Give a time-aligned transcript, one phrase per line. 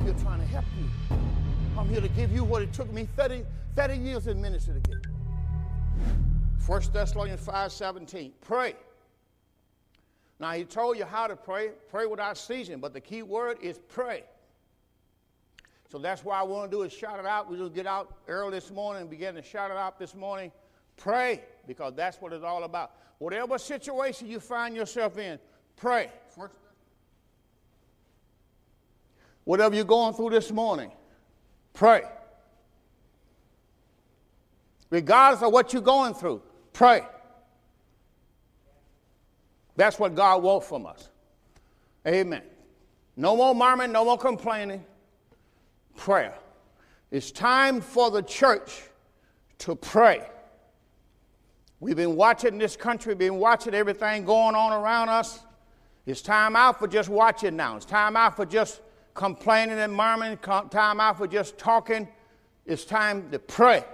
[0.00, 1.18] I'm here trying to help you.
[1.76, 3.44] I'm here to give you what it took me 30,
[3.76, 5.06] 30 years in ministry to get.
[6.66, 8.32] 1 Thessalonians 5 17.
[8.40, 8.76] Pray.
[10.38, 11.72] Now, he told you how to pray.
[11.90, 14.24] Pray without ceasing, but the key word is pray.
[15.90, 17.50] So that's why I want to do is shout it out.
[17.50, 20.50] We just get out early this morning and begin to shout it out this morning.
[20.96, 22.92] Pray, because that's what it's all about.
[23.18, 25.38] Whatever situation you find yourself in,
[25.76, 26.10] pray.
[29.50, 30.92] Whatever you're going through this morning,
[31.72, 32.02] pray.
[34.90, 36.40] Regardless of what you're going through,
[36.72, 37.02] pray.
[39.74, 41.08] That's what God wants from us.
[42.06, 42.42] Amen.
[43.16, 44.84] No more murmuring, no more complaining.
[45.96, 46.38] Prayer.
[47.10, 48.82] It's time for the church
[49.58, 50.30] to pray.
[51.80, 55.40] We've been watching this country, been watching everything going on around us.
[56.06, 57.74] It's time out for just watching now.
[57.74, 58.80] It's time out for just
[59.20, 62.08] complaining and murmuring, time out for just talking.
[62.64, 63.84] It's time to pray.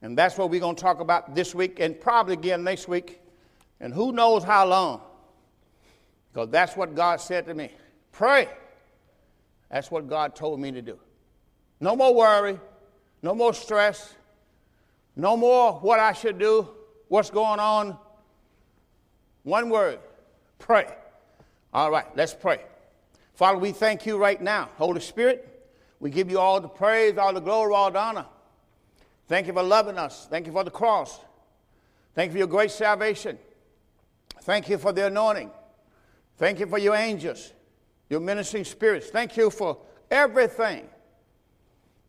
[0.00, 3.20] And that's what we're going to talk about this week and probably again next week.
[3.80, 5.00] And who knows how long.
[6.32, 7.70] Because that's what God said to me.
[8.12, 8.48] Pray.
[9.72, 10.96] That's what God told me to do.
[11.80, 12.60] No more worry,
[13.22, 14.14] no more stress,
[15.16, 16.68] no more what I should do,
[17.08, 17.98] what's going on.
[19.42, 19.98] One word
[20.60, 20.86] pray.
[21.72, 22.60] All right, let's pray.
[23.40, 24.68] Father, we thank you right now.
[24.76, 25.66] Holy Spirit,
[25.98, 28.26] we give you all the praise, all the glory, all the honor.
[29.28, 30.26] Thank you for loving us.
[30.28, 31.18] Thank you for the cross.
[32.14, 33.38] Thank you for your great salvation.
[34.42, 35.50] Thank you for the anointing.
[36.36, 37.54] Thank you for your angels,
[38.10, 39.08] your ministering spirits.
[39.08, 39.78] Thank you for
[40.10, 40.86] everything.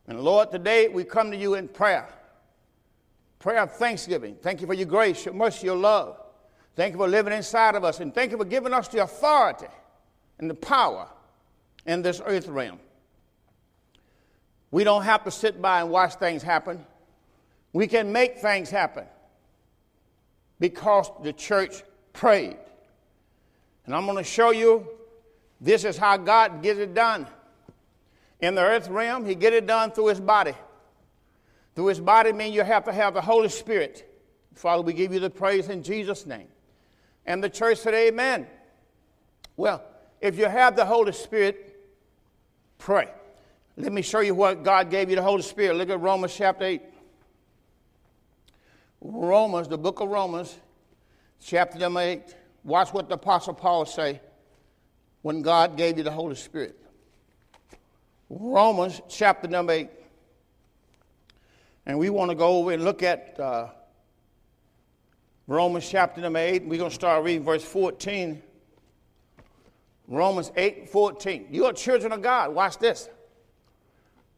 [0.07, 2.09] And Lord, today we come to you in prayer.
[3.39, 4.35] Prayer of thanksgiving.
[4.41, 6.19] Thank you for your grace, your mercy, your love.
[6.75, 8.01] Thank you for living inside of us.
[8.01, 9.67] And thank you for giving us the authority
[10.37, 11.07] and the power
[11.85, 12.79] in this earth realm.
[14.71, 16.85] We don't have to sit by and watch things happen.
[17.73, 19.05] We can make things happen
[20.59, 21.83] because the church
[22.13, 22.57] prayed.
[23.85, 24.87] And I'm going to show you
[25.59, 27.27] this is how God gets it done.
[28.39, 30.53] In the earth realm, He get it done through His body.
[31.75, 34.07] Through His body means you have to have the Holy Spirit.
[34.55, 36.47] Father, we give you the praise in Jesus' name.
[37.25, 38.47] And the church said, Amen.
[39.55, 39.83] Well,
[40.19, 41.70] if you have the Holy Spirit,
[42.81, 43.07] pray.
[43.77, 45.75] Let me show you what God gave you the Holy Spirit.
[45.75, 46.81] Look at Romans chapter 8.
[48.99, 50.57] Romans, the book of Romans,
[51.43, 52.35] chapter number 8.
[52.63, 54.19] Watch what the Apostle Paul say
[55.21, 56.75] when God gave you the Holy Spirit.
[58.29, 59.89] Romans chapter number 8.
[61.85, 63.67] And we want to go over and look at uh,
[65.45, 66.65] Romans chapter number 8.
[66.65, 68.41] We're going to start reading verse 14
[70.11, 71.47] Romans 8 14.
[71.51, 72.53] You are children of God.
[72.53, 73.09] Watch this.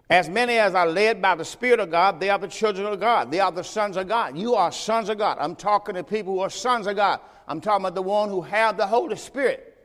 [0.07, 2.99] As many as are led by the Spirit of God, they are the children of
[2.99, 3.31] God.
[3.31, 4.37] They are the sons of God.
[4.37, 5.39] You are sons of God.
[5.39, 7.21] I'm talking to people who are sons of God.
[7.47, 9.75] I'm talking about the one who have the Holy Spirit.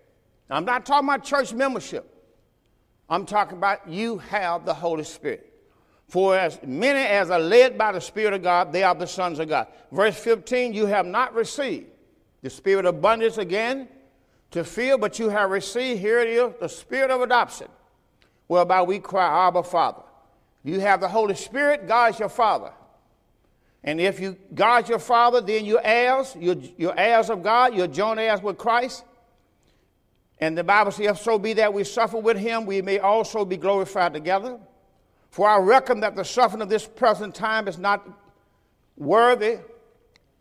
[0.50, 2.14] I'm not talking about church membership.
[3.08, 5.50] I'm talking about you have the Holy Spirit.
[6.08, 9.38] For as many as are led by the Spirit of God, they are the sons
[9.38, 9.68] of God.
[9.90, 11.86] Verse 15, you have not received
[12.42, 13.88] the spirit of abundance again
[14.50, 17.68] to feel, but you have received, here it is, the spirit of adoption,
[18.46, 20.02] whereby we cry, Abba, Father.
[20.64, 22.72] You have the Holy Spirit, God's your Father.
[23.84, 27.86] And if you God's your Father, then you're heirs, you're, you're heirs of God, you're
[27.86, 29.04] joint heirs with Christ.
[30.40, 33.56] And the Bible says, so be that we suffer with him, we may also be
[33.56, 34.58] glorified together.
[35.30, 38.08] For I reckon that the suffering of this present time is not
[38.96, 39.58] worthy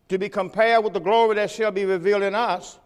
[0.08, 2.78] to be compared with the glory that shall be revealed in us.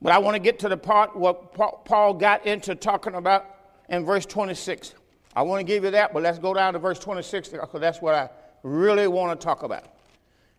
[0.00, 3.46] But I want to get to the part what Paul got into talking about
[3.88, 4.94] in verse 26.
[5.34, 8.00] I want to give you that, but let's go down to verse 26 because that's
[8.00, 8.30] what I
[8.62, 9.84] really want to talk about.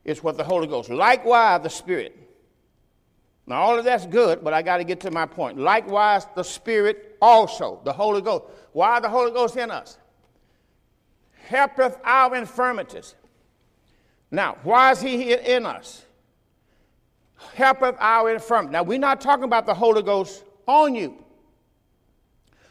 [0.05, 0.89] It's what the Holy Ghost.
[0.89, 2.15] Likewise, the Spirit.
[3.45, 5.57] Now, all of that's good, but I got to get to my point.
[5.57, 8.45] Likewise, the Spirit also, the Holy Ghost.
[8.73, 9.97] Why the Holy Ghost in us?
[11.47, 13.15] Helpeth our infirmities.
[14.29, 16.03] Now, why is He in us?
[17.53, 18.71] Helpeth our infirmity.
[18.71, 21.23] Now, we're not talking about the Holy Ghost on you.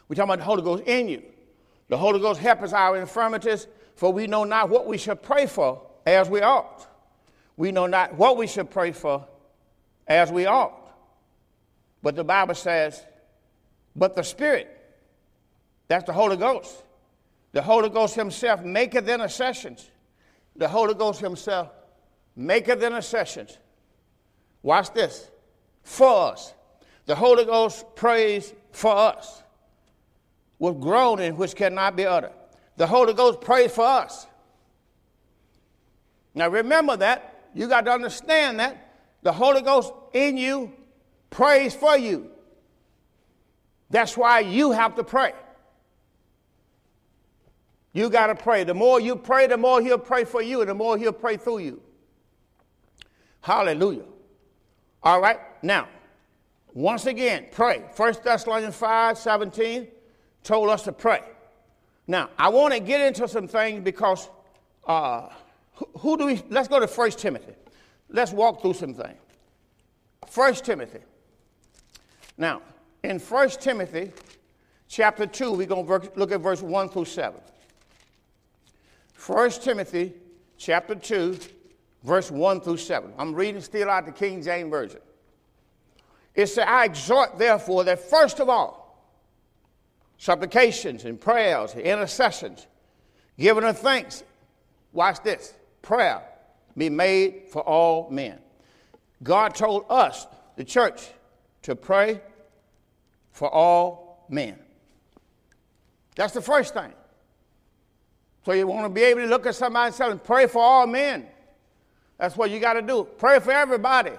[0.07, 1.23] We're talking about the Holy Ghost in you.
[1.89, 5.81] The Holy Ghost helps our infirmities, for we know not what we should pray for
[6.05, 6.87] as we ought.
[7.55, 9.25] We know not what we should pray for
[10.07, 10.73] as we ought.
[12.03, 13.01] But the Bible says,
[13.95, 14.69] but the Spirit,
[15.87, 16.83] that's the Holy Ghost.
[17.53, 19.89] The Holy Ghost Himself maketh intercessions.
[20.55, 21.69] The Holy Ghost Himself
[22.35, 23.57] maketh intercessions
[24.61, 25.29] Watch this.
[25.83, 26.53] For us.
[27.05, 29.43] The Holy Ghost prays for us.
[30.59, 32.33] with groaning which cannot be uttered.
[32.77, 34.27] The Holy Ghost prays for us.
[36.33, 37.49] Now remember that.
[37.53, 38.95] You got to understand that.
[39.23, 40.71] The Holy Ghost in you
[41.29, 42.29] prays for you.
[43.89, 45.33] That's why you have to pray.
[47.93, 48.63] You got to pray.
[48.63, 51.37] The more you pray, the more He'll pray for you, and the more He'll pray
[51.37, 51.81] through you.
[53.41, 54.03] Hallelujah.
[55.03, 55.87] All right, now,
[56.73, 57.83] once again, pray.
[57.95, 59.87] 1 Thessalonians 5 17
[60.43, 61.21] told us to pray.
[62.07, 64.29] Now, I want to get into some things because
[64.85, 65.29] uh,
[65.73, 67.53] who, who do we, let's go to 1 Timothy.
[68.09, 69.17] Let's walk through some things.
[70.33, 70.99] 1 Timothy.
[72.37, 72.61] Now,
[73.03, 74.11] in 1 Timothy
[74.87, 77.39] chapter 2, we're going to look at verse 1 through 7.
[79.25, 80.13] 1 Timothy
[80.57, 81.37] chapter 2,
[82.07, 83.13] verse 1 through 7.
[83.17, 85.01] I'm reading still out the King James Version.
[86.33, 88.97] It says, I exhort, therefore, that first of all,
[90.17, 92.65] supplications and prayers, and intercessions,
[93.37, 94.23] giving of thanks,
[94.93, 96.23] watch this, prayer
[96.77, 98.39] be made for all men.
[99.21, 101.09] God told us, the church,
[101.63, 102.21] to pray
[103.31, 104.57] for all men.
[106.15, 106.93] That's the first thing.
[108.45, 110.87] So you want to be able to look at somebody and them, pray for all
[110.87, 111.27] men.
[112.17, 113.07] That's what you got to do.
[113.17, 114.13] Pray for everybody.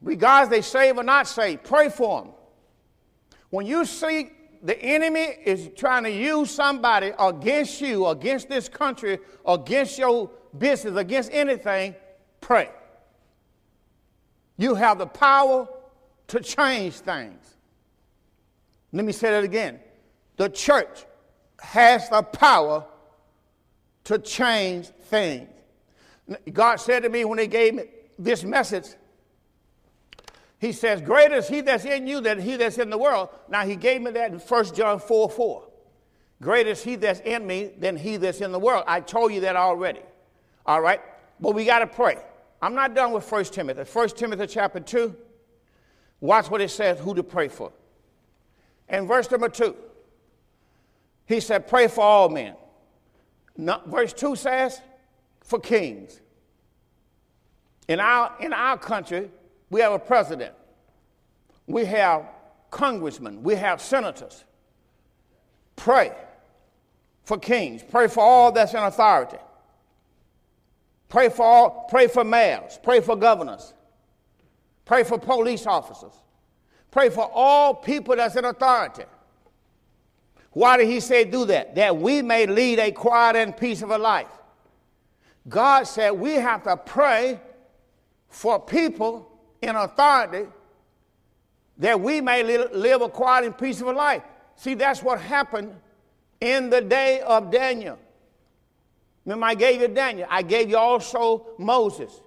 [0.00, 2.32] Regardless they save or not save, pray for them.
[3.50, 4.30] When you see
[4.62, 10.96] the enemy is trying to use somebody against you, against this country, against your business,
[10.96, 11.94] against anything,
[12.40, 12.70] pray.
[14.56, 15.68] You have the power
[16.28, 17.56] to change things.
[18.92, 19.80] Let me say that again.
[20.36, 21.06] The church
[21.60, 22.84] has the power
[24.04, 25.48] to change things.
[26.52, 27.84] God said to me when He gave me
[28.18, 28.86] this message,
[30.58, 33.28] He says, Greater is He that's in you than He that's in the world.
[33.48, 35.66] Now, He gave me that in 1 John 4 4.
[36.40, 38.84] Greater is He that's in me than He that's in the world.
[38.86, 40.00] I told you that already.
[40.64, 41.00] All right?
[41.40, 42.16] But we got to pray.
[42.62, 43.82] I'm not done with 1 Timothy.
[43.82, 45.16] 1 Timothy chapter 2,
[46.20, 47.72] watch what it says who to pray for.
[48.88, 49.74] And verse number 2,
[51.26, 52.54] he said, Pray for all men.
[53.86, 54.80] verse 2 says,
[55.50, 56.20] For kings.
[57.88, 59.32] In our, in our country,
[59.68, 60.54] we have a president,
[61.66, 62.24] we have
[62.70, 64.44] congressmen, we have senators.
[65.74, 66.12] Pray
[67.24, 69.38] for kings, pray for all that's in authority.
[71.08, 73.74] Pray for all, pray for mayors, pray for governors,
[74.84, 76.12] pray for police officers,
[76.92, 79.02] pray for all people that's in authority.
[80.52, 81.74] Why did he say do that?
[81.74, 84.28] That we may lead a quiet and peaceful life.
[85.48, 87.40] God said we have to pray
[88.28, 89.30] for people
[89.62, 90.46] in authority
[91.78, 94.22] that we may live a quiet and peaceful life.
[94.56, 95.74] See, that's what happened
[96.40, 97.98] in the day of Daniel.
[99.24, 100.26] Remember, I gave you Daniel.
[100.30, 102.20] I gave you also Moses.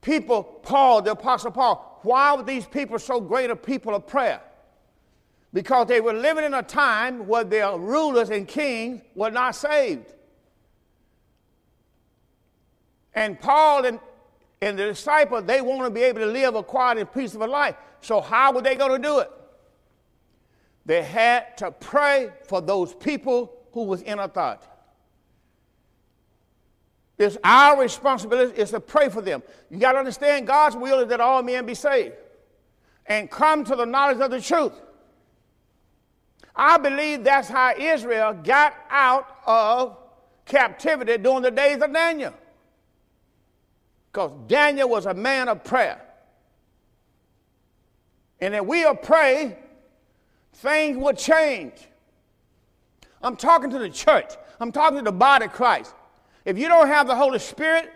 [0.00, 4.40] People, Paul, the Apostle Paul, why were these people so great a people of prayer?
[5.52, 10.12] Because they were living in a time where their rulers and kings were not saved.
[13.14, 14.00] And Paul and,
[14.60, 17.76] and the disciples, they want to be able to live a quiet and peaceful life.
[18.00, 19.30] So, how were they going to do it?
[20.84, 24.66] They had to pray for those people who was in authority.
[27.18, 29.42] It's our responsibility is to pray for them.
[29.70, 32.14] You got to understand God's will is that all men be saved
[33.06, 34.72] and come to the knowledge of the truth.
[36.54, 39.96] I believe that's how Israel got out of
[40.44, 42.34] captivity during the days of Daniel.
[44.12, 46.00] Because Daniel was a man of prayer.
[48.40, 49.56] And if we'll pray,
[50.54, 51.72] things will change.
[53.22, 54.32] I'm talking to the church.
[54.60, 55.94] I'm talking to the body of Christ.
[56.44, 57.90] If you don't have the Holy Spirit,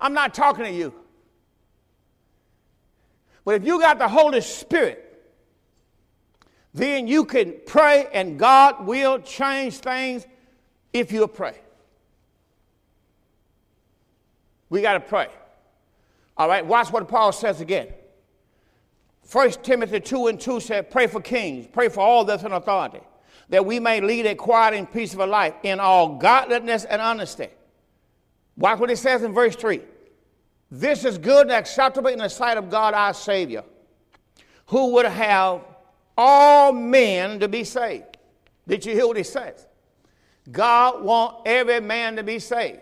[0.00, 0.92] I'm not talking to you.
[3.44, 5.00] But if you got the Holy Spirit,
[6.74, 10.26] then you can pray and God will change things
[10.92, 11.60] if you pray.
[14.74, 15.28] We got to pray.
[16.36, 17.90] All right, watch what Paul says again.
[19.30, 22.98] 1 Timothy 2 and 2 said, Pray for kings, pray for all that's in authority
[23.50, 27.46] that we may lead a quiet and peaceful life in all godliness and honesty.
[28.56, 29.80] Watch what it says in verse 3.
[30.72, 33.62] This is good and acceptable in the sight of God our Savior,
[34.66, 35.60] who would have
[36.18, 38.18] all men to be saved.
[38.66, 39.68] Did you hear what he says?
[40.50, 42.80] God wants every man to be saved.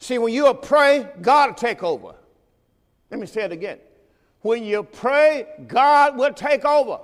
[0.00, 2.14] See, when you pray, God will take over.
[3.10, 3.78] Let me say it again.
[4.40, 7.00] When you pray, God will take over.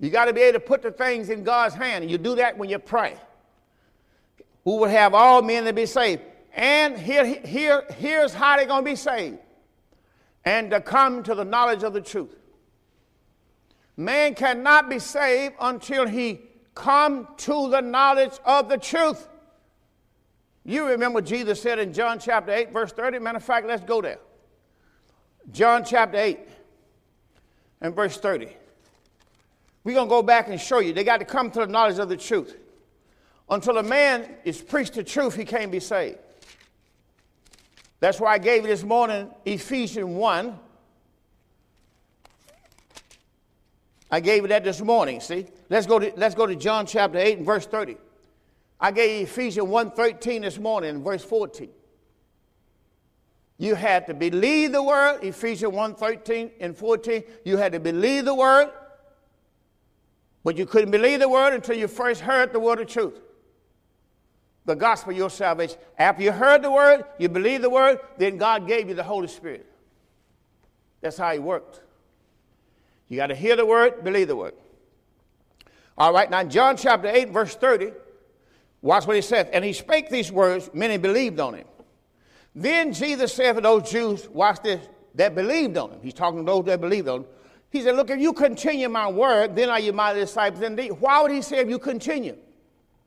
[0.00, 2.34] You got to be able to put the things in God's hand, and you do
[2.34, 3.16] that when you pray.
[4.64, 6.22] Who will have all men to be saved?
[6.54, 9.38] And here, here, here's how they're going to be saved
[10.44, 12.34] and to come to the knowledge of the truth.
[13.96, 16.40] Man cannot be saved until he
[16.74, 19.28] come to the knowledge of the truth.
[20.64, 23.18] You remember Jesus said in John chapter 8, verse 30.
[23.18, 24.18] Matter of fact, let's go there.
[25.50, 26.38] John chapter 8
[27.80, 28.48] and verse 30.
[29.84, 30.92] We're going to go back and show you.
[30.92, 32.56] They got to come to the knowledge of the truth.
[33.50, 36.18] Until a man is preached the truth, he can't be saved.
[37.98, 40.58] That's why I gave you this morning Ephesians 1.
[44.10, 45.46] I gave you that this morning, see?
[45.70, 47.96] Let's go to, let's go to John chapter 8 and verse 30.
[48.82, 51.70] I gave Ephesians 1.13 this morning verse 14.
[53.56, 57.22] You had to believe the word, Ephesians 1.13 and 14.
[57.44, 58.70] You had to believe the word,
[60.42, 63.20] but you couldn't believe the word until you first heard the word of truth
[64.64, 65.76] the gospel your salvation.
[65.98, 69.28] After you heard the word, you believed the word, then God gave you the Holy
[69.28, 69.66] Spirit.
[71.00, 71.80] That's how He worked.
[73.08, 74.54] You got to hear the word, believe the word.
[75.98, 77.92] All right, now John chapter 8, verse 30,
[78.82, 79.46] watch what he says.
[79.52, 81.66] And he spake these words, many believed on him.
[82.54, 86.00] Then Jesus said to those Jews, watch this, that believed on him.
[86.02, 87.26] He's talking to those that believed on him.
[87.70, 90.90] He said, Look, if you continue my word, then are you my disciples indeed.
[90.92, 92.36] Why would he say if you continue?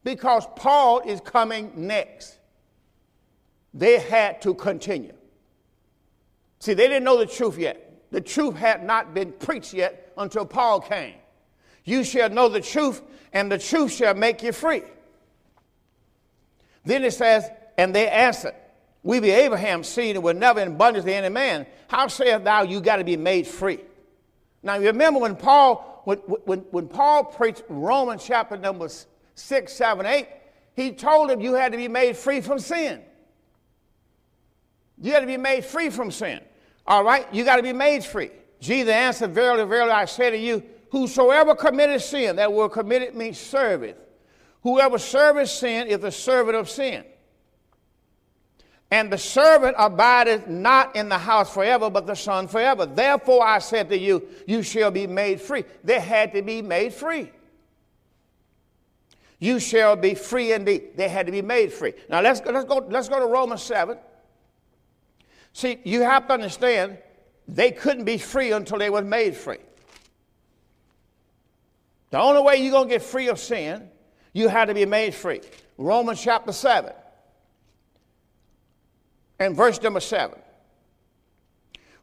[0.05, 2.38] because Paul is coming next.
[3.74, 5.13] They had to continue.
[6.60, 8.12] See, they didn't know the truth yet.
[8.12, 11.15] The truth had not been preached yet until Paul came.
[11.84, 13.01] You shall know the truth,
[13.34, 14.84] and the truth shall make you free.
[16.86, 18.56] Then it says, and they answered,
[19.04, 21.65] We be Abraham's seed, and were never in bondage to any man.
[21.88, 23.80] How sayest thou you got to be made free?
[24.63, 28.88] Now you remember when Paul when, when, when Paul preached Romans chapter number
[29.34, 30.27] 6, 7, 8,
[30.75, 33.01] he told him you had to be made free from sin.
[35.01, 36.42] You had to be made free from sin.
[36.88, 37.27] All right?
[37.34, 38.30] You got to be made free.
[38.60, 43.38] Jesus answered, Verily, verily, I say to you, whosoever committed sin, that word committed means
[43.38, 43.96] serveth.
[44.65, 47.05] Whoever serveth sin is the servant of sin.
[48.91, 52.86] And the servant abideth not in the house forever, but the son forever.
[52.86, 55.63] Therefore I said to you, you shall be made free.
[55.86, 57.31] They had to be made free
[59.39, 60.95] you shall be free indeed.
[60.95, 61.93] They had to be made free.
[62.10, 63.98] Now let's go, let's go, let's go to Romans 7.
[65.53, 66.98] See, you have to understand,
[67.48, 69.60] they couldn't be free until they were made free.
[72.10, 73.89] The only way you're going to get free of sin,
[74.36, 75.39] you had to be made free.
[75.77, 76.92] Romans chapter 7
[79.39, 80.38] and verse number 7.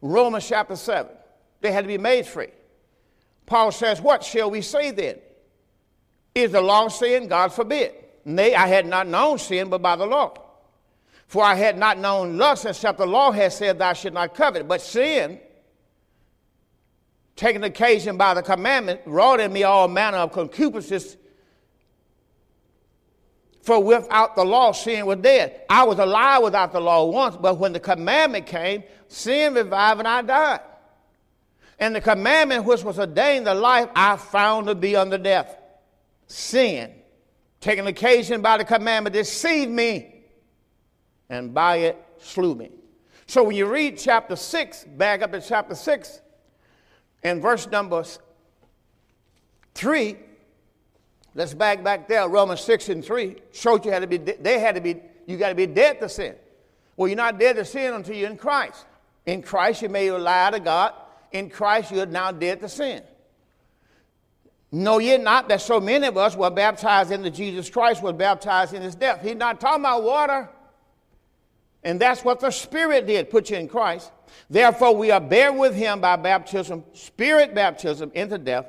[0.01, 1.13] Romans chapter 7.
[1.61, 2.49] They had to be made free.
[3.45, 5.19] Paul says, What shall we say then?
[6.35, 7.29] Is the law sin?
[7.29, 7.93] God forbid.
[8.25, 10.33] Nay, I had not known sin but by the law.
[11.27, 14.67] For I had not known lust except the law had said, Thou should not covet.
[14.67, 15.39] But sin,
[17.37, 21.19] taking occasion by the commandment, wrought in me all manner of concupiscence.
[23.63, 25.63] For without the law, sin was dead.
[25.71, 30.09] I was alive without the law once, but when the commandment came, sin revived and
[30.09, 30.61] I died.
[31.79, 35.57] And the commandment which was ordained the life I found to be under death
[36.27, 36.93] sin,
[37.61, 40.23] taking occasion by the commandment, deceived me,
[41.29, 42.71] and by it slew me.
[43.27, 46.21] So when you read chapter 6, back up to chapter 6,
[47.23, 48.05] and verse number
[49.75, 50.17] 3,
[51.35, 54.75] let's back back there, Romans 6 and 3, showed you had to be, they had
[54.75, 56.35] to be, you got to be dead to sin.
[56.97, 58.85] Well, you're not dead to sin until you're in Christ.
[59.27, 60.95] In Christ, you may lie to God.
[61.31, 63.03] In Christ, you're now dead to sin.
[64.71, 68.73] No, ye not that so many of us were baptized into Jesus Christ, were baptized
[68.73, 69.23] in his death.
[69.23, 70.49] He's not talking about water.
[71.85, 74.11] And that's what the Spirit did, put you in Christ.
[74.49, 78.67] Therefore, we are buried with him by baptism, spirit baptism into death.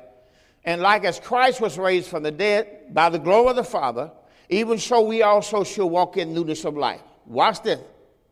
[0.64, 4.10] And like as Christ was raised from the dead by the glory of the Father,
[4.48, 7.02] even so we also shall walk in newness of life.
[7.26, 7.80] Watch this.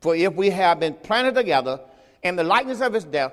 [0.01, 1.81] For if we have been planted together
[2.23, 3.33] in the likeness of his death,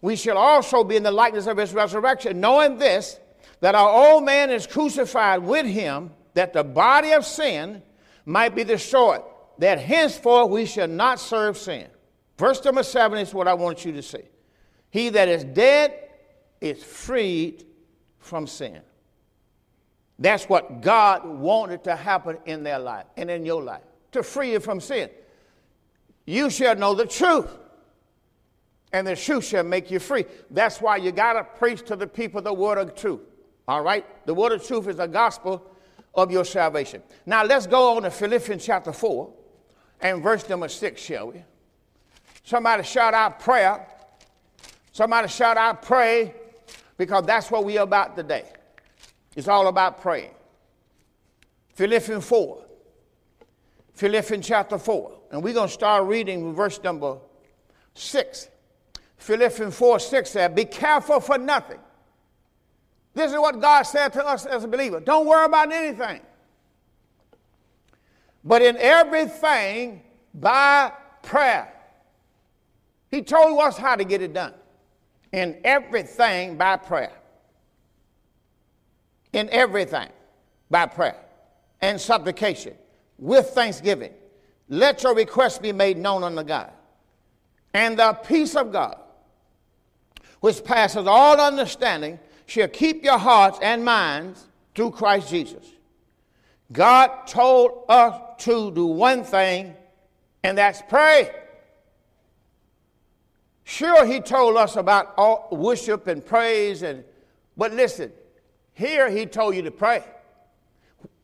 [0.00, 3.18] we shall also be in the likeness of his resurrection, knowing this,
[3.60, 7.82] that our old man is crucified with him, that the body of sin
[8.26, 9.22] might be destroyed,
[9.58, 11.86] that henceforth we shall not serve sin.
[12.36, 14.24] Verse number seven is what I want you to see.
[14.90, 15.94] He that is dead
[16.60, 17.64] is freed
[18.24, 18.80] from sin.
[20.18, 24.52] That's what God wanted to happen in their life and in your life, to free
[24.52, 25.10] you from sin.
[26.24, 27.48] You shall know the truth,
[28.92, 30.24] and the truth shall make you free.
[30.50, 33.20] That's why you got to preach to the people the word of truth.
[33.66, 34.06] All right?
[34.26, 35.70] The word of truth is the gospel
[36.14, 37.02] of your salvation.
[37.26, 39.32] Now let's go on to Philippians chapter 4
[40.00, 41.42] and verse number 6, shall we?
[42.44, 43.86] Somebody shout out prayer.
[44.92, 46.34] Somebody shout out pray
[46.96, 48.44] because that's what we're about today.
[49.36, 50.34] It's all about praying.
[51.74, 52.64] Philippians 4.
[53.94, 55.12] Philippians chapter 4.
[55.32, 57.18] And we're going to start reading verse number
[57.94, 58.48] 6.
[59.16, 61.80] Philippians 4 6 said, Be careful for nothing.
[63.14, 65.00] This is what God said to us as a believer.
[65.00, 66.20] Don't worry about anything.
[68.44, 70.02] But in everything,
[70.34, 71.72] by prayer.
[73.10, 74.52] He told us how to get it done.
[75.34, 77.10] In everything, by prayer.
[79.32, 80.10] In everything,
[80.70, 81.16] by prayer
[81.80, 82.74] and supplication
[83.18, 84.12] with thanksgiving.
[84.68, 86.70] Let your requests be made known unto God.
[87.74, 88.96] And the peace of God,
[90.38, 95.66] which passes all understanding, shall keep your hearts and minds through Christ Jesus.
[96.70, 99.74] God told us to do one thing,
[100.44, 101.28] and that's pray.
[103.64, 107.02] Sure, he told us about worship and praise, and
[107.56, 108.12] but listen,
[108.74, 110.04] here he told you to pray.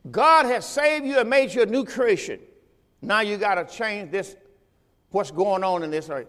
[0.09, 2.39] God has saved you and made you a new creation.
[3.01, 4.35] Now you got to change this,
[5.11, 6.27] what's going on in this earth.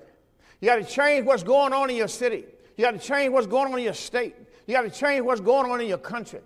[0.60, 2.44] You got to change what's going on in your city.
[2.76, 4.36] You got to change what's going on in your state.
[4.66, 6.40] You got to change what's going on in your country.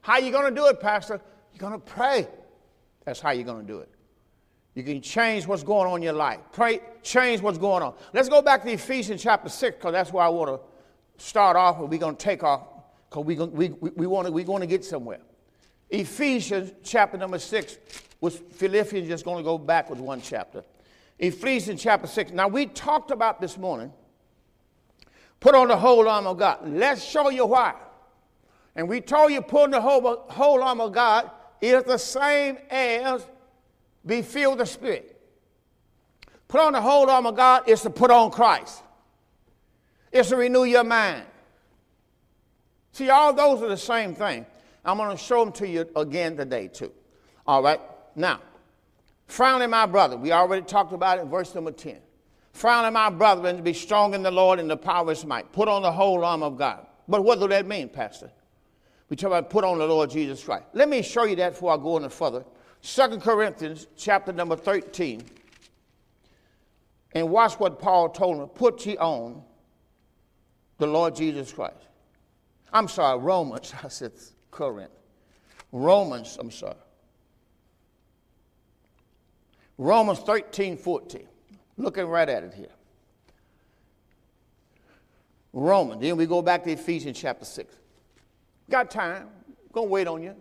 [0.00, 1.20] How are you going to do it, Pastor?
[1.52, 2.28] You're going to pray.
[3.04, 3.88] That's how you're going to do it.
[4.78, 6.38] You can change what's going on in your life.
[6.52, 7.94] Pray, change what's going on.
[8.12, 11.80] Let's go back to Ephesians chapter 6, because that's where I want to start off,
[11.80, 12.62] and we're going to take off,
[13.10, 15.18] because we, we, we, we want to, we want to get somewhere.
[15.90, 17.76] Ephesians chapter number 6,
[18.20, 20.62] which Philippians just going to go back with one chapter.
[21.18, 22.30] Ephesians chapter 6.
[22.30, 23.92] Now, we talked about this morning,
[25.40, 26.60] put on the whole armor of God.
[26.68, 27.74] Let's show you why.
[28.76, 33.26] And we told you putting the whole, whole armor of God is the same as
[34.08, 35.14] be filled with the Spirit.
[36.48, 38.82] Put on the whole armor of God is to put on Christ.
[40.10, 41.26] It's to renew your mind.
[42.92, 44.46] See, all those are the same thing.
[44.82, 46.90] I'm going to show them to you again today, too.
[47.46, 47.80] All right?
[48.16, 48.40] Now,
[49.26, 51.98] finally, my brother, we already talked about it in verse number 10.
[52.54, 55.52] Finally, my brethren, be strong in the Lord and the power of his might.
[55.52, 56.86] Put on the whole armor of God.
[57.06, 58.30] But what does that mean, Pastor?
[59.10, 60.64] We talk about put on the Lord Jesus Christ.
[60.72, 62.44] Let me show you that before I go any further.
[62.80, 65.22] Second Corinthians chapter number 13.
[67.12, 68.48] And watch what Paul told them.
[68.48, 69.42] Put ye on
[70.78, 71.74] the Lord Jesus Christ.
[72.72, 73.74] I'm sorry, Romans.
[73.82, 74.12] I said
[74.50, 74.90] Corinth.
[75.72, 76.74] Romans, I'm sorry.
[79.76, 81.26] Romans 13, 14.
[81.76, 82.66] Looking right at it here.
[85.52, 86.00] Romans.
[86.00, 87.74] Then we go back to Ephesians chapter 6.
[88.70, 89.28] Got time.
[89.72, 90.34] Gonna wait on you.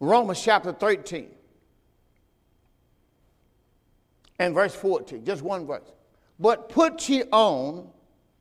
[0.00, 1.30] Romans chapter 13
[4.44, 5.24] and verse 14.
[5.24, 5.90] Just one verse.
[6.38, 7.88] But put ye on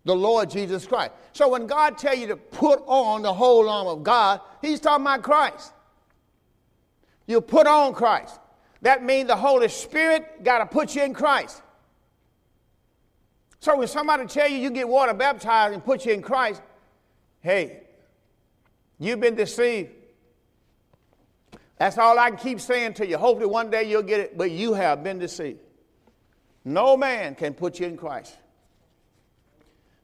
[0.06, 1.12] the Lord Jesus Christ.
[1.32, 5.06] So when God tell you to put on the whole arm of God, he's talking
[5.06, 5.74] about Christ.
[7.26, 8.39] You put on Christ.
[8.82, 11.62] That means the Holy Spirit got to put you in Christ.
[13.62, 16.62] So when somebody tell you you get water baptized and put you in Christ,
[17.39, 17.84] hey,
[19.00, 19.92] you've been deceived.
[21.78, 23.18] That's all I can keep saying to you.
[23.18, 25.60] Hopefully one day you'll get it, but you have been deceived.
[26.65, 28.38] No man can put you in Christ.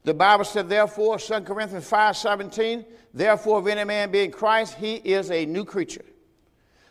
[0.04, 4.76] The Bible said, therefore, 2 Corinthians 5 17, therefore, if any man be in Christ,
[4.76, 6.06] he is a new creature.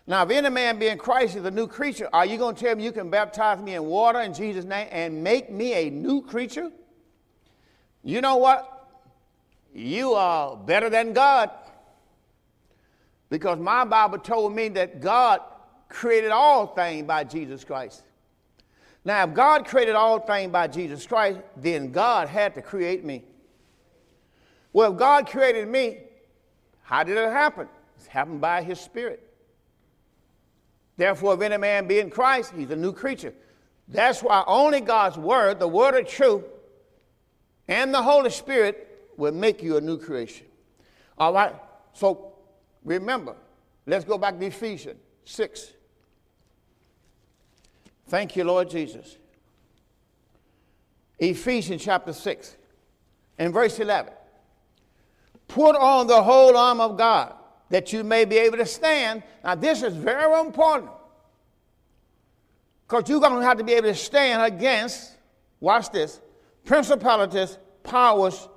[0.07, 2.64] Now, if any man be in Christ is a new creature, are you going to
[2.64, 5.90] tell me you can baptize me in water in Jesus' name and make me a
[5.90, 6.70] new creature?
[8.02, 8.88] You know what?
[9.74, 11.50] You are better than God.
[13.28, 15.40] Because my Bible told me that God
[15.88, 18.02] created all things by Jesus Christ.
[19.09, 23.25] Now, if God created all things by Jesus Christ, then God had to create me.
[24.75, 26.01] Well, if God created me,
[26.83, 27.68] how did it happen?
[27.99, 29.27] It happened by His Spirit.
[30.99, 33.33] Therefore, if any man be in Christ, he's a new creature.
[33.88, 36.44] That's why only God's Word, the Word of truth,
[37.66, 40.44] and the Holy Spirit will make you a new creation.
[41.16, 41.55] All right?
[41.94, 42.35] So
[42.85, 43.37] remember,
[43.87, 45.73] let's go back to Ephesians 6.
[48.09, 49.16] Thank you, Lord Jesus.
[51.18, 52.57] Ephesians chapter 6
[53.38, 54.12] and verse 11.
[55.49, 57.35] Put on the whole arm of God
[57.71, 59.23] that you may be able to stand.
[59.44, 60.90] Now, this is very important
[62.87, 65.12] because you're going to have to be able to stand against,
[65.61, 66.21] watch this,
[66.64, 68.49] principalities powers,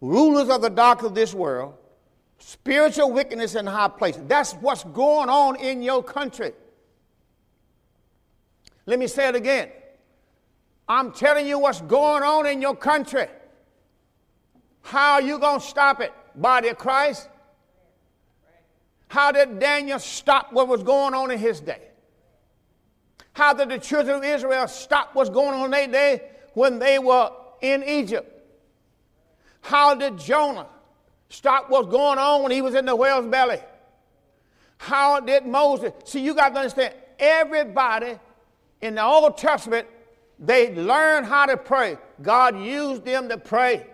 [0.00, 1.74] rulers of the dark of this world,
[2.38, 4.22] spiritual wickedness in high places.
[4.26, 6.52] That's what's going on in your country.
[8.88, 9.68] Let me say it again.
[10.88, 13.26] I'm telling you what's going on in your country.
[14.80, 16.10] How are you going to stop it?
[16.34, 17.28] Body of Christ?
[19.08, 21.82] How did Daniel stop what was going on in his day?
[23.34, 26.22] How did the children of Israel stop what's going on in their day
[26.54, 28.42] when they were in Egypt?
[29.60, 30.66] How did Jonah
[31.28, 33.60] stop what's going on when he was in the whale's belly?
[34.78, 35.92] How did Moses?
[36.06, 38.18] See, you got to understand, everybody
[38.80, 39.86] in the Old Testament,
[40.38, 41.98] they learned how to pray.
[42.22, 43.86] God used them to pray.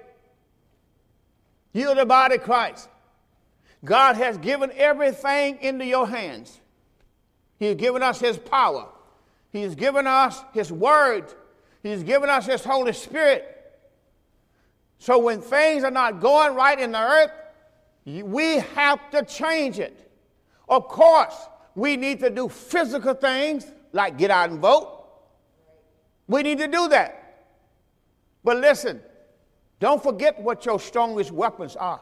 [1.72, 2.88] You're the body of Christ.
[3.84, 6.60] God has given everything into your hands.
[7.58, 8.88] He's given us His power.
[9.50, 11.32] He's given us His Word.
[11.82, 13.50] He's given us His Holy Spirit.
[14.98, 17.30] So when things are not going right in the earth,
[18.04, 20.10] we have to change it.
[20.68, 21.34] Of course,
[21.74, 24.90] we need to do physical things like get out and vote.
[26.26, 27.46] We need to do that.
[28.42, 29.00] But listen,
[29.80, 32.00] don't forget what your strongest weapons are.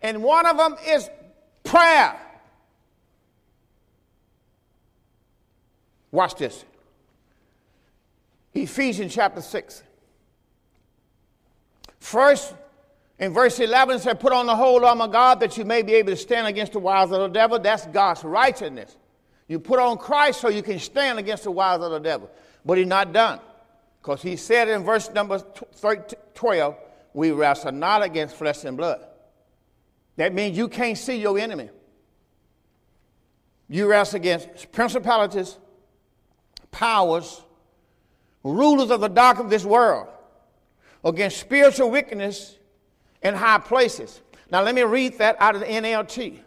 [0.00, 1.08] And one of them is
[1.62, 2.18] prayer.
[6.10, 6.64] Watch this.
[8.54, 9.82] Ephesians chapter 6.
[12.00, 12.54] First,
[13.18, 15.82] in verse 11, it said, Put on the whole armor of God that you may
[15.82, 17.58] be able to stand against the wiles of the devil.
[17.58, 18.96] That's God's righteousness.
[19.52, 22.30] You put on Christ so you can stand against the wiles of the devil.
[22.64, 23.38] But he's not done.
[24.00, 25.44] Because he said in verse number
[26.32, 26.76] 12,
[27.12, 29.04] We wrestle not against flesh and blood.
[30.16, 31.68] That means you can't see your enemy.
[33.68, 35.58] You wrestle against principalities,
[36.70, 37.42] powers,
[38.42, 40.08] rulers of the dark of this world,
[41.04, 42.56] against spiritual wickedness
[43.22, 44.22] in high places.
[44.50, 46.38] Now, let me read that out of the NLT.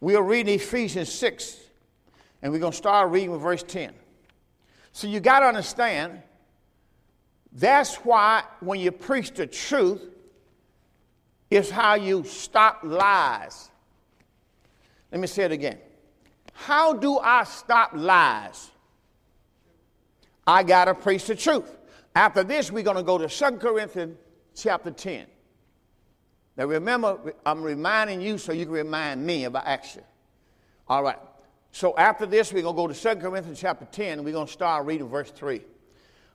[0.00, 1.60] We are reading Ephesians 6,
[2.46, 3.92] and we're going to start reading with verse 10.
[4.92, 6.22] So, you got to understand
[7.50, 10.00] that's why when you preach the truth,
[11.50, 13.68] it's how you stop lies.
[15.10, 15.78] Let me say it again.
[16.52, 18.70] How do I stop lies?
[20.46, 21.76] I got to preach the truth.
[22.14, 24.16] After this, we're going to go to 2 Corinthians
[24.54, 25.26] chapter 10.
[26.56, 30.04] Now remember, I'm reminding you so you can remind me about action.
[30.86, 31.18] All right.
[31.76, 34.46] So after this, we're going to go to 2 Corinthians chapter 10, and we're going
[34.46, 35.60] to start reading verse 3.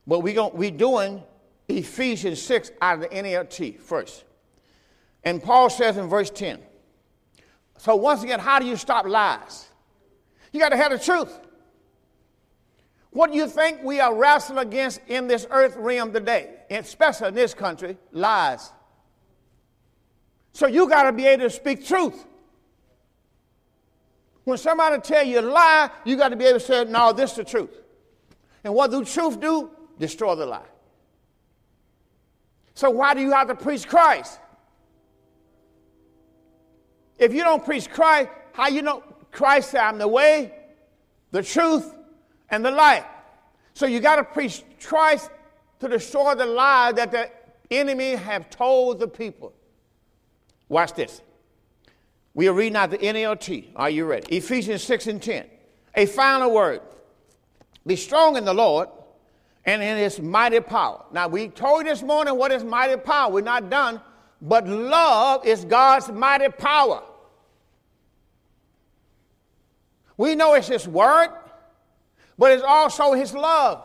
[0.06, 1.23] But we're, going, we're doing
[1.67, 4.23] Ephesians 6 out of the NLT first.
[5.23, 6.60] And Paul says in verse 10.
[7.80, 9.67] So, once again, how do you stop lies?
[10.51, 11.36] You got to have the truth.
[13.10, 17.34] What do you think we are wrestling against in this earth realm today, especially in
[17.34, 17.97] this country?
[18.12, 18.71] Lies.
[20.54, 22.27] So you got to be able to speak truth.
[24.52, 27.32] When somebody tell you a lie, you got to be able to say, no, this
[27.32, 27.70] is the truth.
[28.66, 29.70] And what do truth do?
[29.98, 30.68] Destroy the lie.
[32.74, 34.42] So why do you have to preach Christ?
[37.18, 40.54] If you don't preach Christ, how you know Christ said, I'm the way,
[41.32, 41.96] the truth,
[42.50, 43.06] and the light.
[43.74, 45.30] So you got to preach Christ
[45.80, 47.30] to destroy the lie that the
[47.74, 49.54] enemy have told the people.
[50.68, 51.22] Watch this.
[52.34, 53.70] We are reading out the NLT.
[53.76, 54.38] Are you ready?
[54.38, 55.46] Ephesians 6 and 10.
[55.96, 56.82] A final word.
[57.86, 58.88] Be strong in the Lord
[59.65, 61.04] and in his mighty power.
[61.12, 63.32] Now, we told you this morning what is mighty power.
[63.32, 64.02] We're not done.
[64.41, 67.04] But love is God's mighty power.
[70.22, 71.30] We know it's His Word,
[72.38, 73.84] but it's also His love,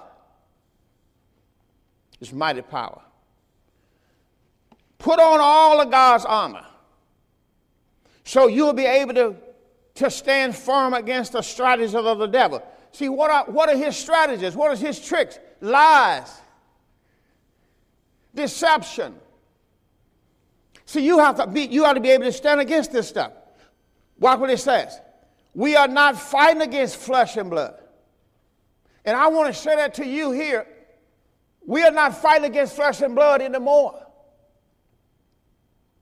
[2.19, 3.01] His mighty power.
[4.99, 6.66] Put on all of God's armor
[8.27, 9.37] so you'll be able to,
[9.95, 12.61] to stand firm against the strategies of the devil.
[12.91, 14.57] See, what are, what are his strategies?
[14.57, 15.39] What are his tricks?
[15.61, 16.29] Lies,
[18.35, 19.15] deception.
[20.87, 23.31] See, you have to be, you ought to be able to stand against this stuff.
[24.19, 25.01] Watch what it says.
[25.55, 27.81] We are not fighting against flesh and blood.
[29.05, 30.67] And I want to say that to you here.
[31.65, 34.05] We are not fighting against flesh and blood anymore.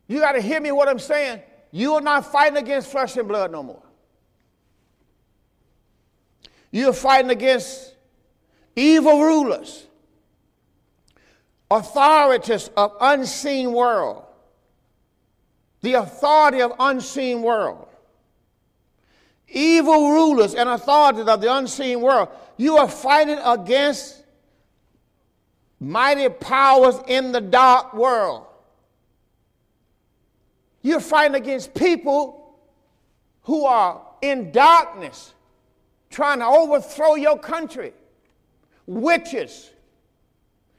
[0.08, 1.42] You got to hear me what I'm saying.
[1.74, 3.82] You are not fighting against flesh and blood no more.
[6.70, 7.94] You're fighting against
[8.76, 9.86] evil rulers,
[11.68, 14.24] authorities of unseen world,
[15.80, 17.88] the authority of unseen world
[19.54, 22.28] evil rulers and authorities of the unseen world.
[22.56, 24.22] You are fighting against
[25.80, 28.46] mighty powers in the dark world.
[30.84, 32.58] You're fighting against people
[33.44, 35.32] who are in darkness,
[36.10, 37.94] trying to overthrow your country.
[38.86, 39.70] Witches,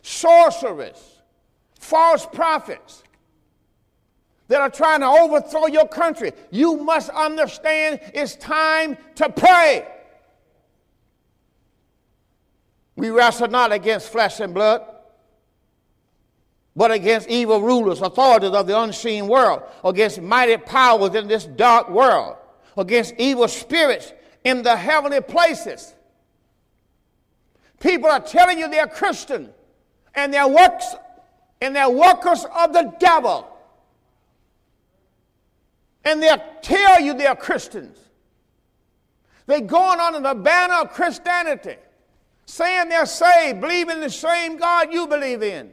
[0.04, 1.22] sorcerers,
[1.80, 3.02] false prophets
[4.48, 6.34] that are trying to overthrow your country.
[6.52, 9.88] You must understand it's time to pray.
[12.96, 14.86] We wrestle not against flesh and blood,
[16.76, 21.90] but against evil rulers, authorities of the unseen world, against mighty powers in this dark
[21.90, 22.36] world,
[22.78, 24.12] against evil spirits
[24.44, 25.96] in the heavenly places.
[27.80, 29.54] People are telling you they're Christian,
[30.14, 30.96] and they're works
[31.62, 33.48] and they're workers of the devil.
[36.04, 37.98] And they'll tell you they're Christians.
[39.48, 41.78] They're going under the banner of Christianity,
[42.46, 45.72] saying they're saved, believing the same God you believe in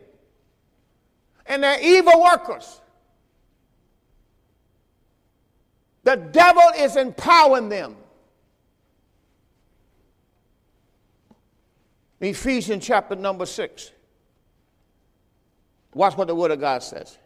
[1.46, 2.80] and they're evil workers.
[6.04, 7.96] The devil is empowering them.
[12.20, 13.90] Ephesians chapter number 6.
[15.94, 17.18] Watch what the Word of God says.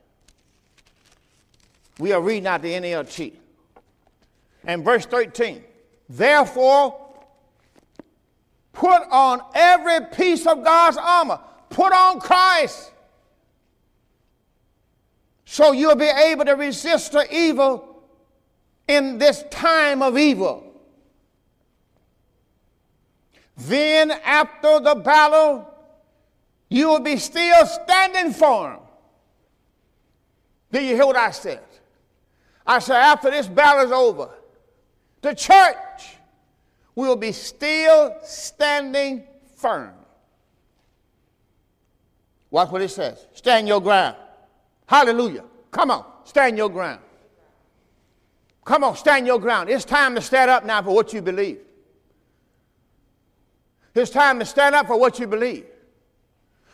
[1.98, 3.34] We are reading out the NLT.
[4.64, 5.62] And verse 13.
[6.08, 6.98] Therefore,
[8.72, 11.40] put on every piece of God's armor.
[11.70, 12.92] Put on Christ
[15.46, 18.02] so you'll be able to resist the evil
[18.88, 20.64] in this time of evil.
[23.56, 25.72] Then, after the battle,
[26.68, 28.80] you will be still standing firm.
[30.72, 31.62] Did you hear what I said?
[32.66, 34.28] I said, after this battle is over,
[35.22, 36.16] the church
[36.96, 39.92] will be still standing firm.
[42.50, 43.26] Watch what it says.
[43.32, 44.16] Stand your ground.
[44.86, 45.44] Hallelujah.
[45.70, 47.00] Come on, stand your ground.
[48.64, 49.68] Come on, stand your ground.
[49.68, 51.60] It's time to stand up now for what you believe.
[53.94, 55.64] It's time to stand up for what you believe.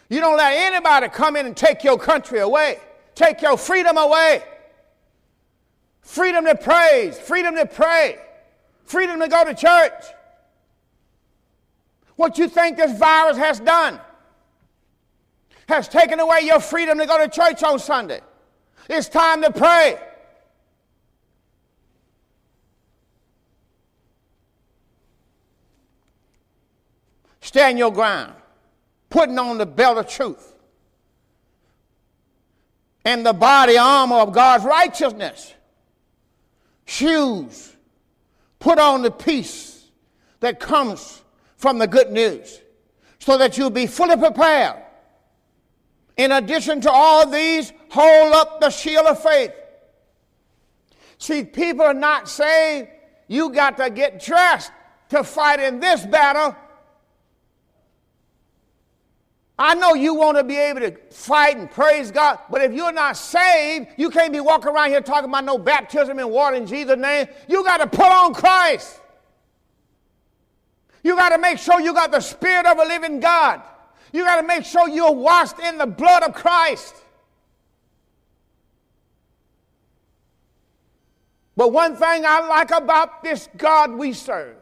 [0.08, 2.78] You don't let anybody come in and take your country away,
[3.14, 4.42] take your freedom away.
[6.02, 8.18] Freedom to praise, freedom to pray,
[8.84, 10.04] freedom to go to church.
[12.16, 14.00] What you think this virus has done?
[15.72, 18.20] Has taken away your freedom to go to church on Sunday.
[18.88, 19.98] It's time to pray.
[27.40, 28.34] Stand your ground,
[29.10, 30.54] putting on the belt of truth
[33.04, 35.54] and the body armor of God's righteousness.
[36.84, 37.74] Shoes,
[38.58, 39.88] put on the peace
[40.40, 41.22] that comes
[41.56, 42.60] from the good news
[43.18, 44.81] so that you'll be fully prepared
[46.22, 49.52] in addition to all these, hold up the shield of faith.
[51.18, 52.86] See, people are not saying
[53.26, 54.70] you got to get dressed
[55.08, 56.54] to fight in this battle.
[59.58, 62.92] I know you want to be able to fight and praise God, but if you're
[62.92, 66.66] not saved, you can't be walking around here talking about no baptism in water in
[66.66, 67.26] Jesus' name.
[67.48, 69.00] You got to put on Christ.
[71.02, 73.62] You got to make sure you got the Spirit of a living God.
[74.12, 76.94] You got to make sure you're washed in the blood of Christ.
[81.56, 84.56] But one thing I like about this God we serve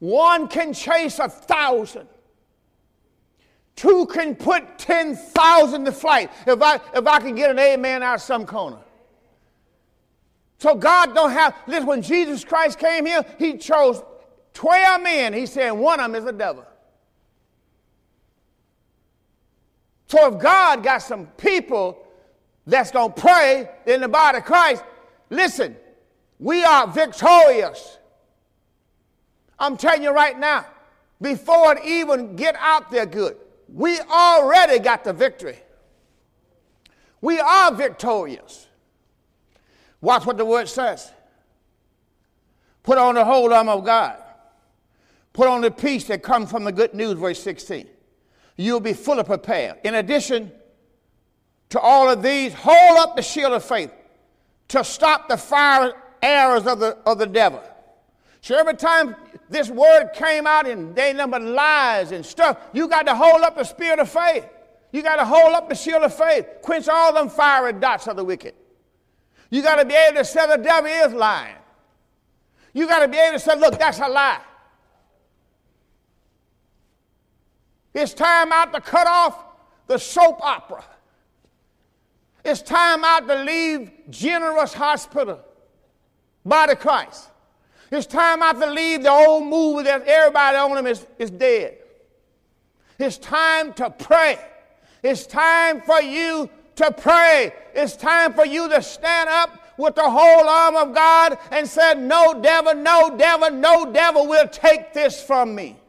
[0.00, 2.08] one can chase a thousand.
[3.76, 6.30] Two can put 10,000 to flight.
[6.46, 8.78] If I, if I can get an amen out of some corner.
[10.58, 14.02] So God don't have, listen, when Jesus Christ came here, he chose
[14.54, 15.32] 12 men.
[15.32, 16.66] He said one of them is a devil.
[20.10, 22.04] So if God got some people
[22.66, 24.82] that's going to pray in the body of Christ,
[25.30, 25.76] listen,
[26.40, 27.96] we are victorious.
[29.56, 30.66] I'm telling you right now,
[31.22, 33.36] before it even get out there good,
[33.72, 35.60] we already got the victory.
[37.20, 38.66] We are victorious.
[40.00, 41.08] Watch what the word says.
[42.82, 44.16] Put on the whole armor of God.
[45.32, 47.86] Put on the peace that comes from the good news, verse 16
[48.60, 49.78] you'll be fully prepared.
[49.84, 50.52] In addition
[51.70, 53.92] to all of these, hold up the shield of faith
[54.68, 55.92] to stop the fire
[56.22, 57.62] arrows of the, of the devil.
[58.42, 59.16] So every time
[59.48, 63.56] this word came out and they number lies and stuff, you got to hold up
[63.56, 64.46] the spirit of faith.
[64.92, 66.46] You got to hold up the shield of faith.
[66.62, 68.54] Quench all them fiery dots of the wicked.
[69.50, 71.56] You got to be able to say the devil is lying.
[72.72, 74.40] You got to be able to say, look, that's a lie.
[77.94, 79.44] It's time out to cut off
[79.86, 80.84] the soap opera.
[82.44, 85.40] It's time out to leave General Hospital,
[86.44, 87.28] body Christ.
[87.90, 91.78] It's time out to leave the old movie that everybody on them is, is dead.
[92.98, 94.38] It's time to pray.
[95.02, 97.52] It's time for you to pray.
[97.74, 101.94] It's time for you to stand up with the whole arm of God and say,
[101.94, 105.79] No devil, no devil, no devil will take this from me.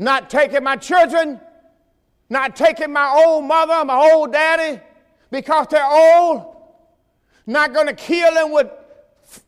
[0.00, 1.38] Not taking my children,
[2.30, 4.80] not taking my old mother, my old daddy,
[5.30, 6.56] because they're old.
[7.46, 8.68] Not going to kill them with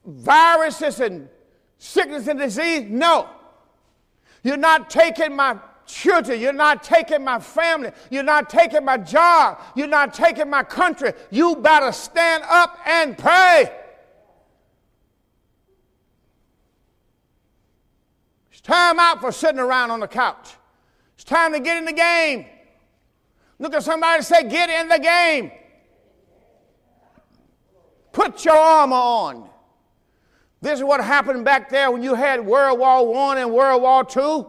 [0.05, 1.31] viruses and
[1.79, 2.85] sickness and disease.
[2.91, 3.31] No.
[4.43, 6.39] You're not taking my children.
[6.39, 7.91] You're not taking my family.
[8.11, 9.59] You're not taking my job.
[9.75, 11.15] You're not taking my country.
[11.31, 13.73] You better stand up and pray.
[18.63, 20.57] Time out for sitting around on the couch.
[21.15, 22.47] It's time to get in the game.
[23.59, 25.53] Look at somebody and say, Get in the game.
[28.13, 29.49] Put your armor on.
[30.61, 34.07] This is what happened back there when you had World War I and World War
[34.17, 34.47] II.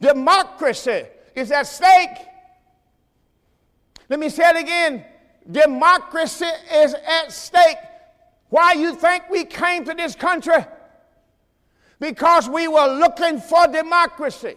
[0.00, 1.04] Democracy
[1.34, 2.16] is at stake.
[4.08, 5.04] Let me say it again.
[5.50, 7.76] Democracy is at stake.
[8.48, 10.64] Why you think we came to this country?
[12.04, 14.56] Because we were looking for democracy.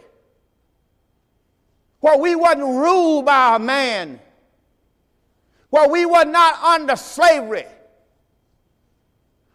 [2.01, 4.19] Where we wasn't ruled by a man.
[5.69, 7.65] Where we were not under slavery.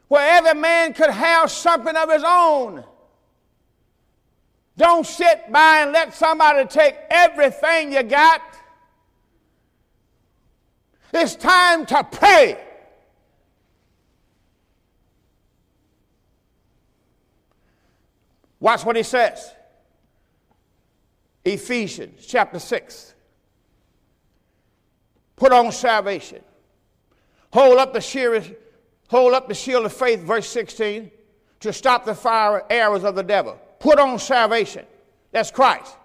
[0.09, 2.83] Where every man could have something of his own.
[4.79, 8.41] Don't sit by and let somebody take everything you got.
[11.13, 12.57] It's time to pray.
[18.63, 19.53] Watch what he says.
[21.45, 23.15] Ephesians chapter 6.
[25.35, 26.43] Put on salvation.
[27.53, 28.49] Hold up the shield,
[29.09, 31.11] hold up the shield of faith, verse 16,
[31.59, 33.59] to stop the fire arrows of the devil.
[33.81, 34.87] Put on salvation.
[35.33, 35.97] That's Christ.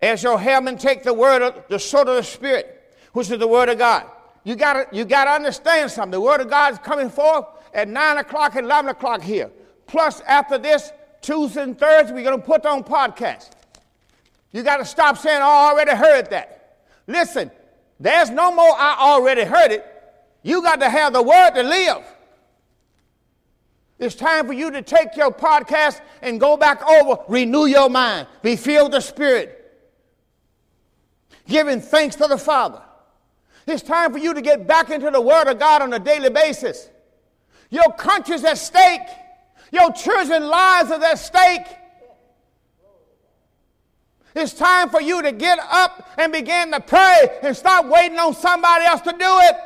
[0.00, 3.46] As your helmet, take the word of the sword of the Spirit, which is the
[3.46, 4.06] word of God.
[4.44, 6.12] You gotta, you gotta understand something.
[6.12, 7.44] The word of God is coming forth
[7.74, 9.50] at 9 o'clock and 11 o'clock here.
[9.86, 10.90] Plus, after this,
[11.22, 13.50] Tuesday and Thursday, we're gonna put on podcast.
[14.52, 16.78] You gotta stop saying, oh, I already heard that.
[17.06, 17.50] Listen,
[17.98, 19.86] there's no more I already heard it.
[20.42, 22.02] You got to have the word to live.
[23.98, 28.26] It's time for you to take your podcast and go back over, renew your mind,
[28.40, 29.56] be filled with the Spirit,
[31.46, 32.80] giving thanks to the Father.
[33.66, 36.30] It's time for you to get back into the Word of God on a daily
[36.30, 36.88] basis.
[37.68, 39.02] Your country's at stake.
[39.72, 41.66] Your children's lives are at stake.
[44.34, 48.34] It's time for you to get up and begin to pray and stop waiting on
[48.34, 49.56] somebody else to do it.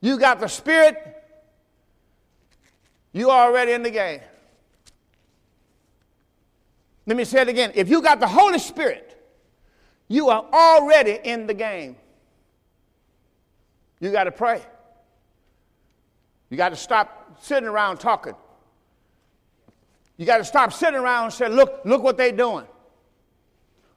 [0.00, 0.96] You got the Spirit,
[3.12, 4.20] you already in the game.
[7.06, 7.72] Let me say it again.
[7.74, 9.08] If you got the Holy Spirit,
[10.08, 11.96] you are already in the game.
[14.00, 14.62] You got to pray.
[16.52, 18.34] You got to stop sitting around talking.
[20.18, 22.66] You got to stop sitting around and say, look, look what they're doing.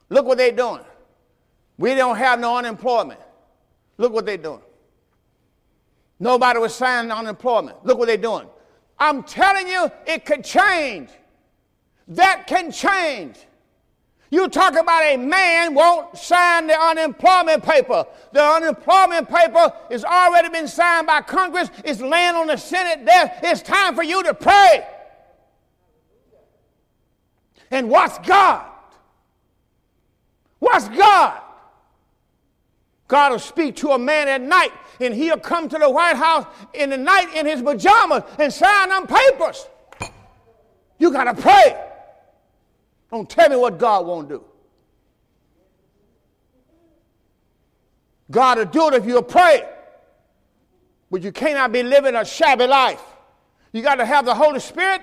[0.08, 0.80] Look what they're doing.
[1.76, 3.20] We don't have no unemployment.
[3.98, 4.62] Look what they're doing.
[6.18, 7.84] Nobody was signing unemployment.
[7.84, 8.48] Look what they're doing.
[8.98, 11.10] I'm telling you, it could change.
[12.08, 13.36] That can change.
[14.30, 18.04] You talk about a man won't sign the unemployment paper.
[18.32, 21.70] The unemployment paper has already been signed by Congress.
[21.84, 23.32] It's laying on the Senate desk.
[23.42, 24.86] It's time for you to pray.
[27.70, 28.66] And what's God?
[30.58, 31.40] What's God?
[33.08, 36.46] God will speak to a man at night and he'll come to the White House
[36.74, 39.68] in the night in his pajamas and sign them papers.
[40.98, 41.85] You got to pray.
[43.10, 44.44] Don't tell me what God won't do.
[48.30, 49.68] God will do it if you pray.
[51.10, 53.02] But you cannot be living a shabby life.
[53.72, 55.02] You got to have the Holy Spirit.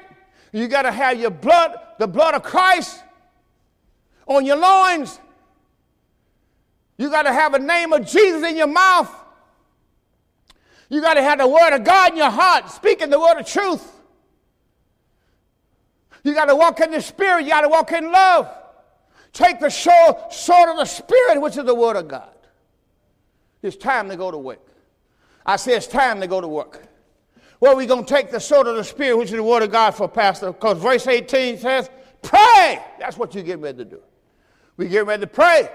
[0.52, 3.02] You got to have your blood, the blood of Christ
[4.28, 5.20] on your loins.
[6.98, 9.10] You got to have a name of Jesus in your mouth.
[10.90, 13.48] You got to have the word of God in your heart, speaking the word of
[13.48, 13.93] truth.
[16.24, 17.44] You got to walk in the spirit.
[17.44, 18.50] You got to walk in love.
[19.34, 22.30] Take the sword of the spirit, which is the word of God.
[23.62, 24.68] It's time to go to work.
[25.46, 26.88] I say it's time to go to work.
[27.60, 29.64] Where are we going to take the sword of the Spirit, which is the word
[29.64, 30.52] of God for pastor?
[30.52, 31.90] Because verse 18 says,
[32.22, 32.84] pray.
[33.00, 34.02] That's what you get ready to do.
[34.76, 35.70] We get ready to pray.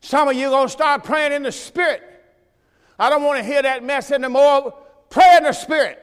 [0.00, 2.02] Some of you going to start praying in the Spirit.
[2.98, 4.74] I don't want to hear that mess anymore.
[5.10, 6.01] Pray in the Spirit.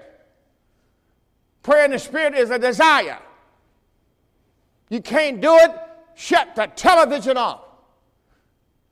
[1.64, 3.20] Prayer in the Spirit is a desire.
[4.89, 5.72] You can't do it,
[6.16, 7.62] shut the television off.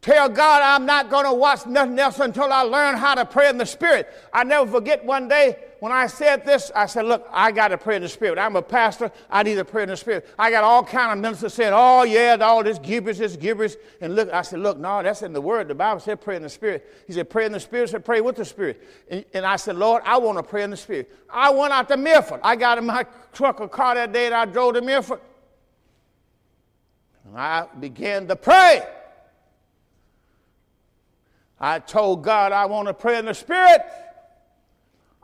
[0.01, 3.49] Tell God I'm not going to watch nothing else until I learn how to pray
[3.49, 4.07] in the Spirit.
[4.31, 7.77] I never forget one day when I said this, I said, look, I got to
[7.77, 8.39] pray in the Spirit.
[8.39, 9.11] I'm a pastor.
[9.29, 10.27] I need to pray in the Spirit.
[10.37, 13.75] I got all kind of ministers saying, oh, yeah, all this gibberish, this gibberish.
[14.01, 15.67] And look, I said, look, no, that's in the Word.
[15.67, 16.85] The Bible said pray in the Spirit.
[17.05, 17.89] He said, pray in the Spirit.
[17.89, 18.81] I said, pray with the Spirit.
[19.09, 21.11] And, and I said, Lord, I want to pray in the Spirit.
[21.29, 22.39] I went out to Milford.
[22.43, 25.19] I got in my truck or car that day and I drove to Milford.
[27.25, 28.83] And I began to pray.
[31.59, 33.81] I told God I want to pray in the Spirit.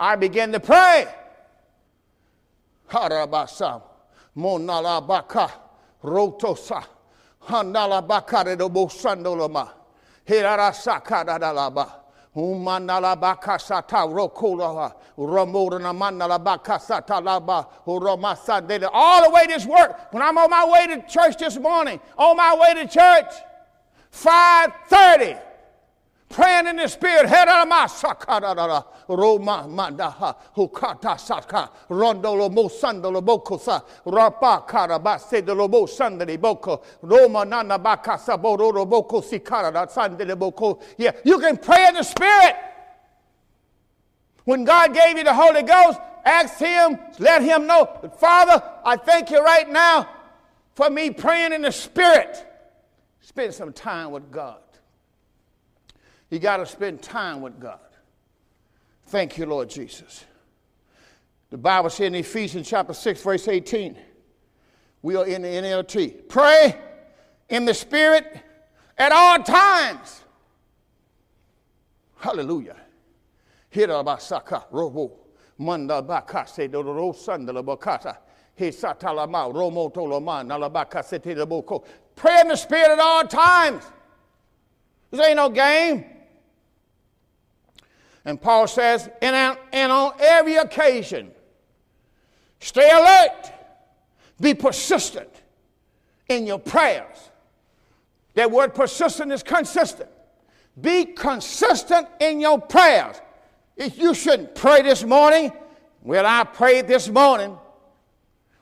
[0.04, 1.08] I began to pray.
[2.90, 3.82] Harabasa,
[4.36, 5.50] Monalabaka,
[6.04, 6.84] Rotosa,
[7.48, 9.70] Handalabaka de Bosandolama,
[10.28, 11.90] Hirarasaka dadalaba.
[12.36, 20.12] Umanalabaka sata rokola, Ramodana manalabaka sata laba, Uramasa All the way this work.
[20.12, 23.32] When I'm on my way to church this morning, on my way to church,
[24.12, 25.53] 530
[26.34, 27.28] praying in the spirit.
[31.90, 38.90] Rondolo mo sandolo boko sa rapa karaba sedolo bo sandali boko Roma nana baka saboro
[38.90, 40.80] boko sikara da sandali boko.
[40.98, 42.56] Yeah, you can pray in the spirit.
[44.46, 47.86] When God gave you the Holy Ghost, ask Him, let Him know,
[48.20, 50.10] Father, I thank you right now
[50.76, 52.46] for me praying in the Spirit.
[53.22, 54.63] Spend some time with God.
[56.34, 57.78] You got to spend time with God.
[59.06, 60.26] Thank you, Lord Jesus.
[61.52, 63.96] The Bible says in Ephesians chapter 6, verse 18,
[65.04, 66.28] we are in the NLT.
[66.28, 66.76] Pray
[67.50, 68.36] in the Spirit
[68.98, 70.24] at all times.
[72.18, 72.78] Hallelujah.
[73.72, 75.12] Hirabasaka robo.
[75.60, 76.50] He romo
[80.48, 81.86] nalabaka setidaboko.
[82.16, 83.84] Pray in the Spirit at all times.
[85.12, 86.06] This ain't no game.
[88.26, 91.32] And Paul says, and, and on every occasion,
[92.60, 93.52] stay alert,
[94.40, 95.30] be persistent
[96.30, 97.30] in your prayers.
[98.36, 100.10] That word persistent is consistent.
[100.80, 103.22] Be consistent in your prayers.
[103.76, 105.52] If you shouldn't pray this morning,
[106.02, 107.58] well, I prayed this morning.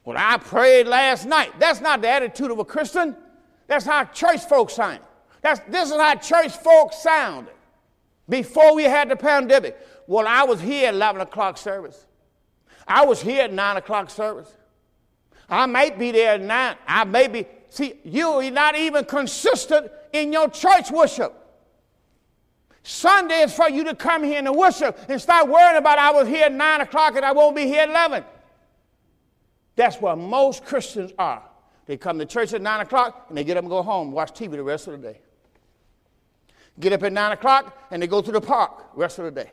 [0.04, 1.54] Well, I prayed last night.
[1.60, 3.16] That's not the attitude of a Christian.
[3.68, 5.00] That's how church folks sound.
[5.42, 7.54] That's, this is how church folks sounded
[8.32, 9.78] before we had the pandemic.
[10.08, 12.06] Well, I was here at 11 o'clock service.
[12.88, 14.50] I was here at 9 o'clock service.
[15.50, 16.76] I might be there at 9.
[16.88, 17.46] I may be.
[17.70, 21.36] See, you're not even consistent in your church worship.
[22.84, 26.28] Sunday is for you to come here and worship and start worrying about I was
[26.28, 28.24] here at 9 o'clock and I won't be here at 11.
[29.76, 31.44] That's where most Christians are.
[31.86, 34.32] They come to church at 9 o'clock and they get up and go home, watch
[34.32, 35.20] TV the rest of the day
[36.80, 39.52] get up at 9 o'clock, and they go to the park rest of the day.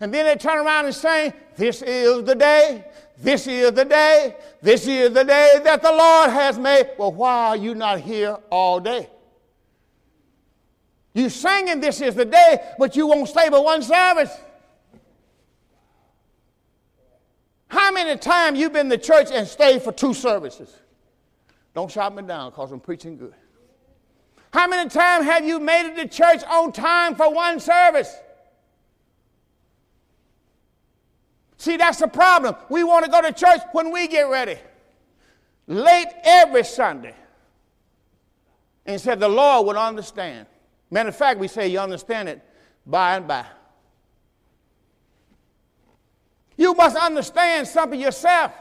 [0.00, 2.84] And then they turn around and say, This is the day,
[3.18, 6.90] this is the day, this is the day that the Lord has made.
[6.98, 9.08] Well, why are you not here all day?
[11.14, 14.30] You singing this is the day, but you won't stay but one service.
[17.68, 20.74] How many times you been to church and stayed for two services?
[21.74, 23.34] Don't shout me down because I'm preaching good.
[24.52, 28.14] How many times have you made it to church on time for one service?
[31.58, 32.54] See, that's the problem.
[32.68, 34.58] We want to go to church when we get ready.
[35.66, 37.14] Late every Sunday.
[38.84, 40.46] And said the Lord would understand.
[40.90, 42.40] Matter of fact, we say you understand it
[42.86, 43.44] by and by.
[46.56, 48.52] You must understand something yourself.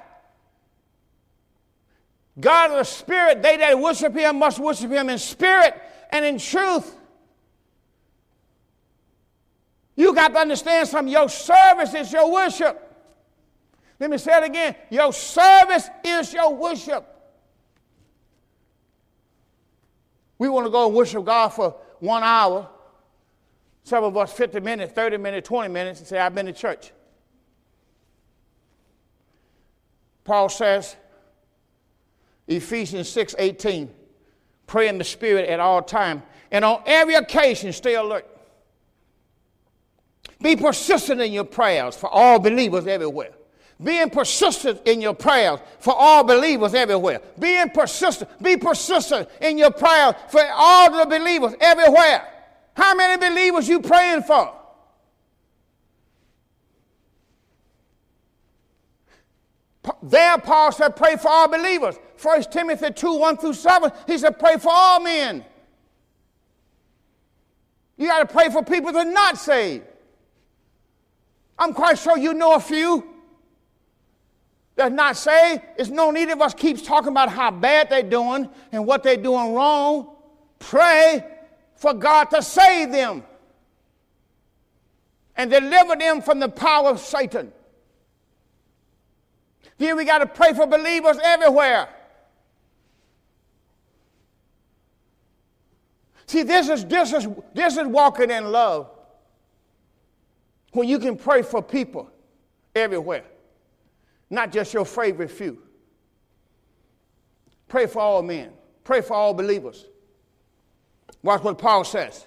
[2.40, 3.42] God is a spirit.
[3.42, 6.96] They that worship him must worship him in spirit and in truth.
[9.96, 11.12] You got to understand something.
[11.12, 12.82] Your service is your worship.
[14.00, 14.76] Let me say it again.
[14.90, 17.12] Your service is your worship.
[20.38, 22.70] We want to go and worship God for one hour.
[23.84, 26.92] Some of us 50 minutes, 30 minutes, 20 minutes, and say, I've been to church.
[30.26, 30.98] Paul says,
[32.48, 33.90] Ephesians 6 18,
[34.68, 38.28] pray in the Spirit at all time, and on every occasion stay alert.
[40.42, 43.32] Be persistent in your prayers for all believers everywhere.
[43.84, 47.22] Being persistent in your prayers for all believers everywhere.
[47.38, 48.30] Being persistent.
[48.42, 52.26] Be persistent in your prayers for all the believers everywhere.
[52.76, 54.54] How many believers you praying for?
[60.02, 61.96] There, Paul said, pray for all believers.
[62.22, 65.46] 1 Timothy 2 1 through 7, he said, pray for all men.
[67.98, 69.86] You got to pray for people that are not saved.
[71.58, 73.06] I'm quite sure you know a few
[74.76, 75.62] that's not saved.
[75.78, 79.16] It's no need of us keeps talking about how bad they're doing and what they're
[79.16, 80.16] doing wrong.
[80.60, 81.26] Pray
[81.76, 83.24] for God to save them
[85.38, 87.54] and deliver them from the power of Satan.
[89.78, 91.90] Then we got to pray for believers everywhere.
[96.36, 98.90] See, this is, this is, this is walking in love.
[100.74, 102.12] When you can pray for people
[102.76, 103.24] everywhere,
[104.30, 105.62] not just your favorite few.
[107.70, 108.52] Pray for all men,
[108.84, 109.86] pray for all believers.
[111.24, 112.26] Watch what Paul says.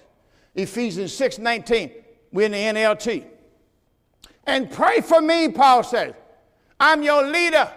[0.55, 1.91] Ephesians 6 19.
[2.31, 3.25] We're in the NLT.
[4.47, 6.15] And pray for me, Paul says.
[6.79, 7.71] I'm your leader.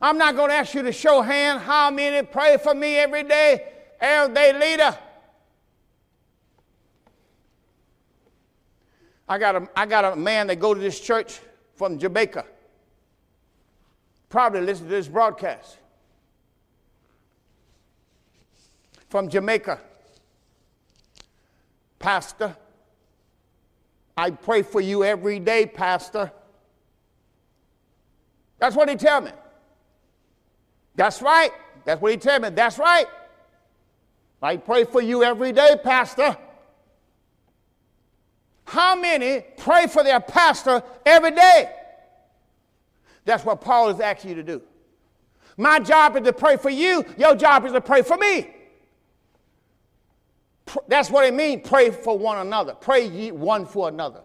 [0.00, 3.22] I'm not going to ask you to show hand how many pray for me every
[3.22, 4.96] day as they leader.
[9.28, 11.40] I got, a, I got a man that go to this church
[11.74, 12.44] from Jamaica.
[14.28, 15.78] Probably listen to this broadcast.
[19.08, 19.80] From Jamaica.
[21.98, 22.56] Pastor,
[24.16, 26.30] I pray for you every day, Pastor.
[28.58, 29.32] That's what he tell me.
[30.94, 31.50] That's right.
[31.84, 32.50] That's what he tell me.
[32.50, 33.06] That's right.
[34.42, 36.36] I pray for you every day, Pastor.
[38.64, 41.70] How many pray for their pastor every day?
[43.24, 44.62] That's what Paul is asking you to do.
[45.56, 48.50] My job is to pray for you, your job is to pray for me.
[50.88, 52.74] That's what it means pray for one another.
[52.74, 54.22] Pray ye one for another.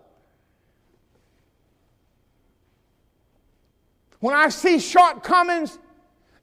[4.19, 5.77] When I see shortcomings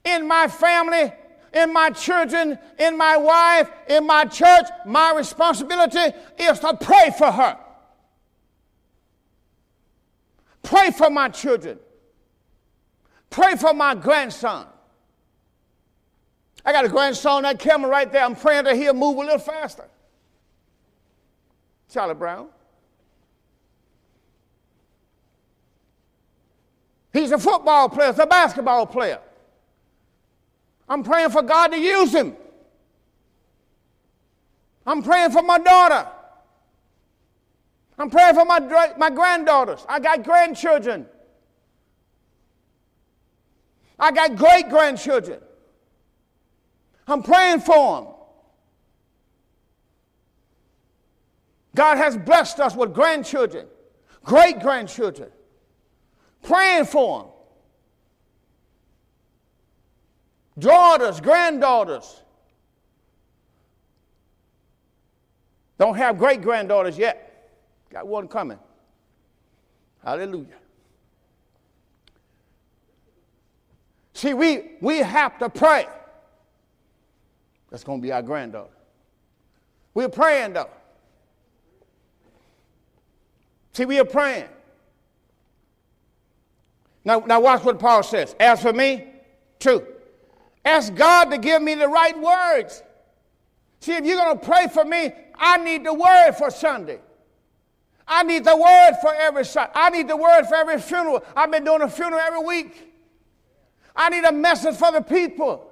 [0.05, 1.13] in my family,
[1.59, 7.31] in my children, in my wife, in my church, my responsibility is to pray for
[7.31, 7.59] her.
[10.63, 11.79] Pray for my children.
[13.31, 14.67] Pray for my grandson.
[16.65, 18.25] I got a grandson, that camera right there.
[18.25, 19.89] I'm praying that he'll move a little faster.
[21.91, 22.49] Charlie Brown.
[27.13, 29.21] He's a football player, he's a basketball player.
[30.89, 32.37] I'm praying for God to use him.
[34.87, 36.09] I'm praying for my daughter.
[37.99, 38.61] I'm praying for my,
[38.97, 39.85] my granddaughters.
[39.89, 41.07] I got grandchildren.
[43.99, 45.41] I got great grandchildren.
[47.07, 48.15] I'm praying for them.
[51.75, 53.67] God has blessed us with grandchildren,
[54.25, 55.31] great grandchildren.
[56.43, 57.31] Praying for them.
[60.59, 62.23] Daughters, granddaughters.
[65.79, 67.51] Don't have great granddaughters yet.
[67.91, 68.59] Got one coming.
[70.05, 70.57] Hallelujah.
[74.15, 75.87] See, we, we have to pray.
[77.71, 78.73] That's going to be our granddaughter.
[79.95, 80.71] We're praying, though.
[83.75, 84.49] See, we are praying.
[87.05, 88.35] Now, now watch what Paul says.
[88.41, 89.07] As for me,
[89.61, 89.87] true.
[90.65, 92.83] Ask God to give me the right words.
[93.81, 96.99] See, if you're going to pray for me, I need the word for Sunday.
[98.07, 99.73] I need the word for every Sunday.
[99.75, 101.25] I need the word for every funeral.
[101.37, 102.93] I've been doing a funeral every week.
[103.95, 105.71] I need a message for the people.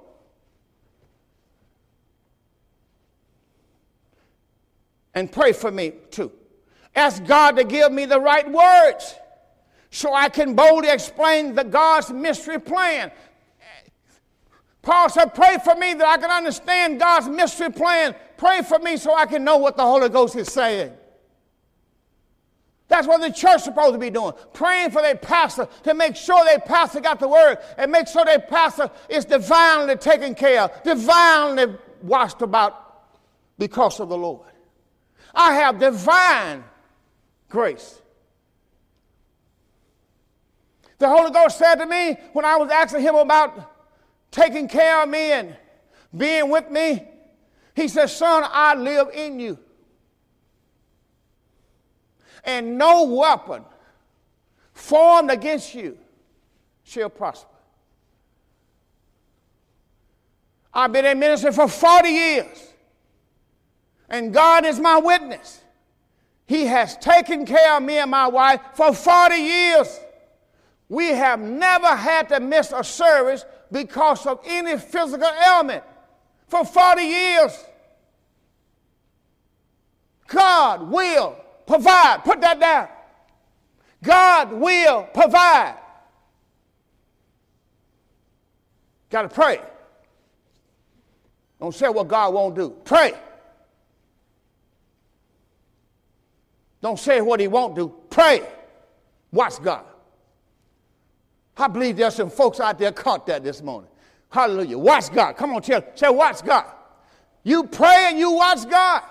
[5.13, 6.31] And pray for me too.
[6.95, 9.15] Ask God to give me the right words
[9.89, 13.11] so I can boldly explain the God's mystery plan.
[14.87, 18.15] Paul said, Pray for me that I can understand God's mystery plan.
[18.37, 20.93] Pray for me so I can know what the Holy Ghost is saying.
[22.87, 24.31] That's what the church is supposed to be doing.
[24.53, 28.23] Praying for their pastor to make sure their pastor got the word and make sure
[28.23, 33.09] their pastor is divinely taken care of, divinely watched about
[33.57, 34.47] because of the Lord.
[35.35, 36.63] I have divine
[37.49, 38.01] grace.
[40.97, 43.73] The Holy Ghost said to me when I was asking him about
[44.31, 45.55] taking care of me and
[46.15, 47.07] being with me,
[47.75, 49.59] he says, Son, I live in you.
[52.47, 53.63] and no weapon
[54.73, 55.97] formed against you
[56.83, 57.53] shall prosper.
[60.73, 62.73] I've been a minister for 40 years,
[64.09, 65.61] and God is my witness.
[66.45, 69.99] He has taken care of me and my wife for 40 years.
[70.87, 75.83] We have never had to miss a service because of any physical ailment
[76.47, 77.65] for 40 years.
[80.27, 82.23] God will provide.
[82.23, 82.87] Put that down.
[84.03, 85.75] God will provide.
[89.09, 89.61] Got to pray.
[91.59, 92.75] Don't say what God won't do.
[92.83, 93.13] Pray.
[96.81, 97.93] Don't say what he won't do.
[98.09, 98.47] Pray.
[99.31, 99.85] Watch God.
[101.57, 103.89] I believe there's some folks out there caught that this morning.
[104.29, 104.77] Hallelujah.
[104.77, 105.33] Watch God.
[105.33, 105.83] Come on, tell.
[105.95, 106.65] Say, watch God.
[107.43, 109.03] You pray and you watch God.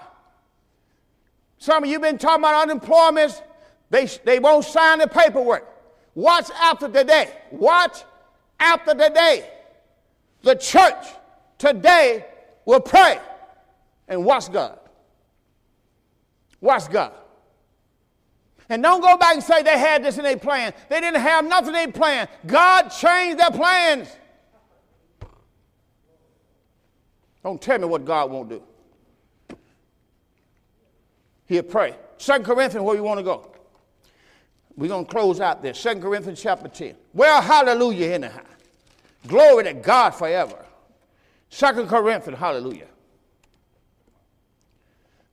[1.59, 3.43] Some of you been talking about unemployment.
[3.91, 5.67] They, they won't sign the paperwork.
[6.15, 7.31] Watch after today.
[7.51, 8.05] Watch
[8.61, 9.51] after today.
[10.43, 11.07] The church
[11.59, 12.27] today
[12.65, 13.19] will pray
[14.07, 14.79] and watch God.
[16.61, 17.13] Watch God.
[18.69, 20.75] And don't go back and say they had this in their plan.
[20.89, 22.29] They didn't have nothing in their plan.
[22.47, 24.09] God changed their plans.
[27.45, 28.63] Don't tell me what God won't do.
[31.47, 31.95] He'll pray.
[32.19, 33.53] Second Corinthians, where you want to go?
[34.77, 35.73] We're going to close out there.
[35.73, 36.97] Second Corinthians chapter 10.
[37.15, 38.41] Well, hallelujah, anyhow.
[39.29, 40.65] Glory to God forever.
[41.49, 42.89] Second Corinthians, hallelujah.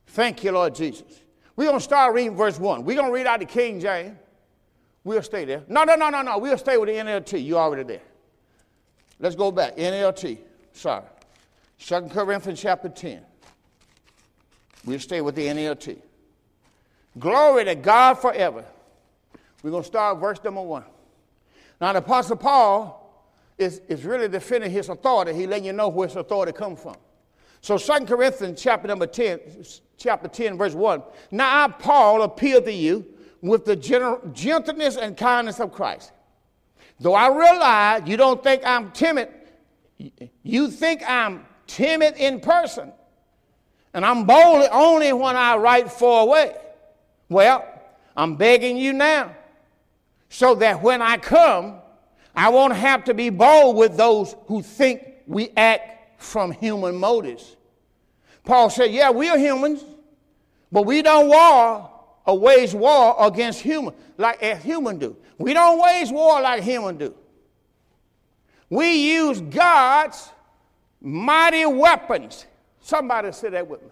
[0.06, 1.23] Thank you, Lord Jesus.
[1.56, 2.84] We're going to start reading verse 1.
[2.84, 4.16] We're going to read out the King James.
[5.04, 5.62] We'll stay there.
[5.68, 6.38] No, no, no, no, no.
[6.38, 7.44] We'll stay with the NLT.
[7.44, 8.02] You already there.
[9.20, 9.76] Let's go back.
[9.76, 10.38] NLT.
[10.72, 11.04] Sorry.
[11.78, 13.20] Second Corinthians chapter 10.
[14.84, 15.98] We'll stay with the NLT.
[17.18, 18.64] Glory to God forever.
[19.62, 20.84] We're going to start verse number 1.
[21.80, 23.04] Now, the Apostle Paul
[23.58, 25.34] is, is really defending his authority.
[25.34, 26.96] He letting you know where his authority comes from.
[27.64, 29.40] So 2 Corinthians chapter number 10,
[29.96, 31.02] chapter 10, verse 1.
[31.30, 33.06] Now I, Paul, appeal to you
[33.40, 36.12] with the gentleness and kindness of Christ.
[37.00, 39.30] Though I realize you don't think I'm timid,
[40.42, 42.92] you think I'm timid in person.
[43.94, 46.54] And I'm bold only when I write far away.
[47.30, 47.66] Well,
[48.14, 49.34] I'm begging you now
[50.28, 51.76] so that when I come,
[52.36, 57.56] I won't have to be bold with those who think we act from human motives.
[58.44, 59.84] Paul said, Yeah, we are humans,
[60.70, 61.90] but we don't war
[62.26, 65.16] or wage war against human like a human do.
[65.38, 67.14] We don't wage war like human do.
[68.70, 70.30] We use God's
[71.00, 72.46] mighty weapons.
[72.80, 73.88] Somebody say that with me.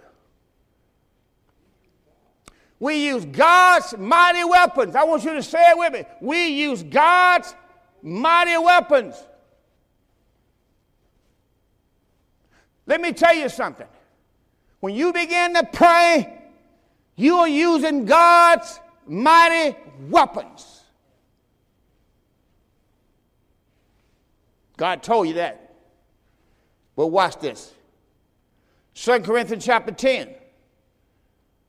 [2.79, 4.97] We use God's mighty weapons.
[4.97, 6.05] I want you to say it with me.
[6.21, 7.55] We use God's
[8.03, 9.15] mighty weapons.
[12.87, 13.87] Let me tell you something.
[14.81, 16.43] When you begin to pray,
[17.17, 19.77] you are using God's mighty
[20.09, 20.83] weapons.
[24.77, 25.75] God told you that.
[26.97, 27.73] But watch this.
[28.95, 30.35] 2 Corinthians chapter 10.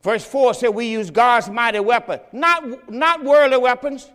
[0.02, 4.10] Verse 4 said we use God's mighty weapon, not, not worldly weapons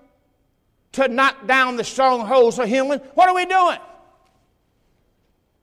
[0.92, 2.98] to knock down the strongholds of human.
[3.14, 3.78] What are we doing?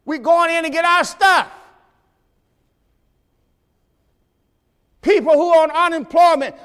[0.05, 1.51] We're going in to get our stuff.
[5.01, 6.55] People who are on unemployment,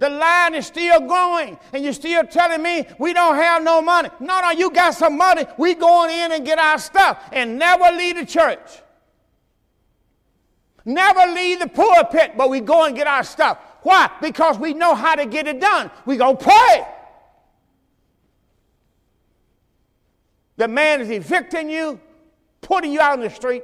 [0.00, 4.08] the line is still going, and you're still telling me we don't have no money.
[4.18, 5.44] No, no, you got some money.
[5.58, 8.82] We going in and get our stuff and never leave the church.
[10.84, 13.58] Never leave the pulpit, but we go and get our stuff.
[13.82, 14.10] Why?
[14.20, 15.90] Because we know how to get it done.
[16.04, 16.86] We go pray.
[20.56, 22.00] The man is evicting you,
[22.64, 23.62] putting you out in the street,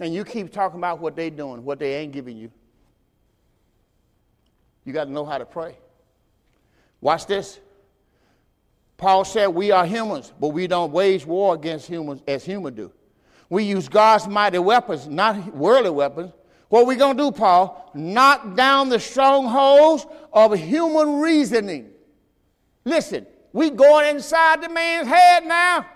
[0.00, 2.50] and you keep talking about what they're doing, what they ain't giving you.
[4.84, 5.76] You got to know how to pray.
[7.00, 7.58] Watch this.
[8.96, 12.92] Paul said, We are humans, but we don't wage war against humans as humans do.
[13.48, 16.32] We use God's mighty weapons, not worldly weapons.
[16.68, 17.90] What are we going to do, Paul?
[17.94, 21.90] Knock down the strongholds of human reasoning.
[22.84, 25.86] Listen, we going inside the man's head now.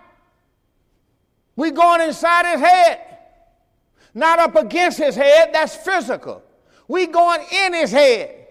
[1.61, 3.01] We going inside his head.
[4.15, 6.43] Not up against his head, that's physical.
[6.89, 8.47] We going in his head.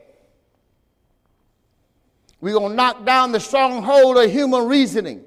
[2.40, 5.24] We're going to knock down the stronghold of human reasoning.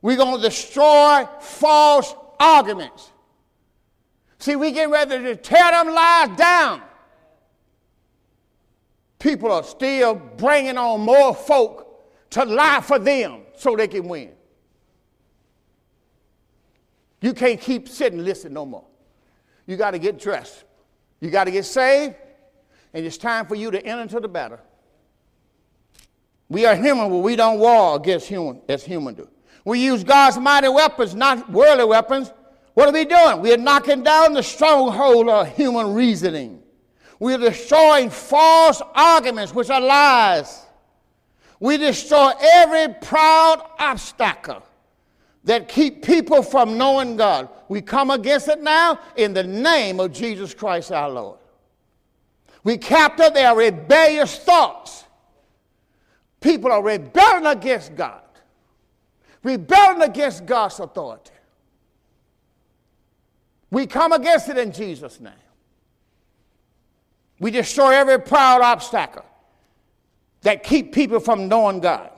[0.00, 3.12] We're going to destroy false arguments.
[4.38, 6.80] See, we get ready to tear them lies down.
[9.18, 14.33] people are still bringing on more folk to lie for them so they can win.
[17.24, 18.84] You can't keep sitting listening no more.
[19.66, 20.64] You got to get dressed.
[21.20, 22.16] You got to get saved,
[22.92, 24.58] and it's time for you to enter into the battle.
[26.50, 29.26] We are human, but we don't war against human as human do.
[29.64, 32.30] We use God's mighty weapons, not worldly weapons.
[32.74, 33.40] What are we doing?
[33.40, 36.62] We are knocking down the stronghold of human reasoning.
[37.20, 40.60] We are destroying false arguments, which are lies.
[41.58, 44.62] We destroy every proud obstacle
[45.44, 47.48] that keep people from knowing God.
[47.68, 51.38] We come against it now in the name of Jesus Christ our Lord.
[52.62, 55.04] We capture their rebellious thoughts.
[56.40, 58.22] People are rebelling against God,
[59.42, 61.30] rebelling against God's authority.
[63.70, 65.32] We come against it in Jesus' name.
[67.38, 69.24] We destroy every proud obstacle
[70.42, 72.10] that keep people from knowing God.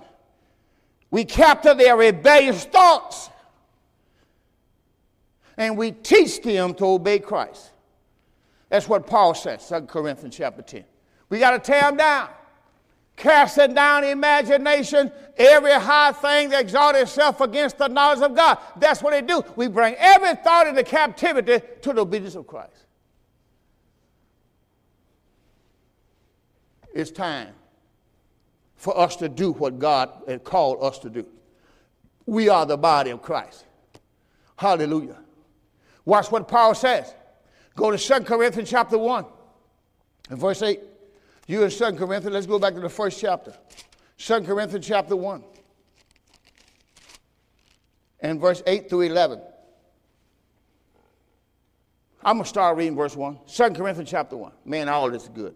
[1.11, 3.31] We capture their rebellious thoughts
[5.57, 7.71] and we teach them to obey Christ.
[8.69, 10.85] That's what Paul says, 2 Corinthians chapter 10.
[11.29, 12.29] We got to tear them down.
[13.15, 18.59] Casting down imagination, every high thing that exalts itself against the knowledge of God.
[18.77, 19.43] That's what they do.
[19.55, 22.85] We bring every thought into captivity to the obedience of Christ.
[26.93, 27.55] It's time
[28.77, 31.27] for us to do what God had called us to do.
[32.27, 33.65] We are the body of Christ.
[34.57, 35.19] Hallelujah.
[36.05, 37.13] Watch what Paul says.
[37.75, 39.25] Go to 2 Corinthians chapter 1
[40.31, 40.81] and verse 8.
[41.47, 43.55] You in 2 Corinthians, let's go back to the first chapter.
[44.19, 45.45] 2 Corinthians chapter 1
[48.21, 49.41] and verse 8 through 11.
[52.25, 53.39] I'm going to start reading verse 1.
[53.47, 54.53] 2 Corinthians chapter 1.
[54.65, 55.55] Man, all this is good.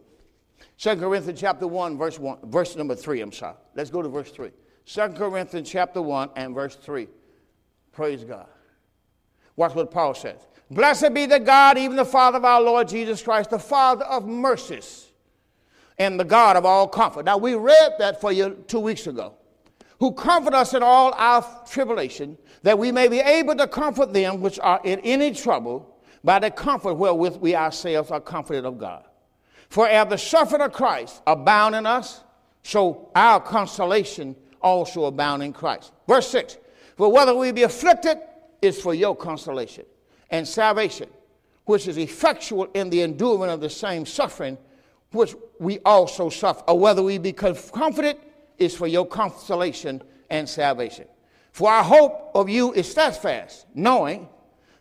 [0.79, 3.57] 2 Corinthians chapter 1, verse 1, verse number 3, I'm sorry.
[3.75, 4.51] Let's go to verse 3.
[4.87, 7.07] 2 Corinthians chapter 1 and verse 3.
[7.93, 8.47] Praise God.
[9.57, 10.41] Watch what Paul says.
[10.71, 14.27] Blessed be the God, even the Father of our Lord Jesus Christ, the Father of
[14.27, 15.11] mercies
[15.99, 17.27] and the God of all comfort.
[17.27, 19.35] Now, we read that for you two weeks ago.
[19.99, 24.41] Who comfort us in all our tribulation, that we may be able to comfort them
[24.41, 29.05] which are in any trouble by the comfort wherewith we ourselves are comforted of God.
[29.71, 32.23] For as the suffering of Christ abound in us,
[32.63, 35.93] so our consolation also abound in Christ.
[36.07, 36.59] Verse 6
[36.97, 38.19] For whether we be afflicted
[38.61, 39.87] is for your consolation
[40.29, 41.09] and salvation,
[41.65, 44.59] which is effectual in the enduring of the same suffering
[45.13, 48.17] which we also suffer, or whether we be comforted
[48.59, 51.07] is for your consolation and salvation.
[51.53, 54.29] For our hope of you is steadfast, knowing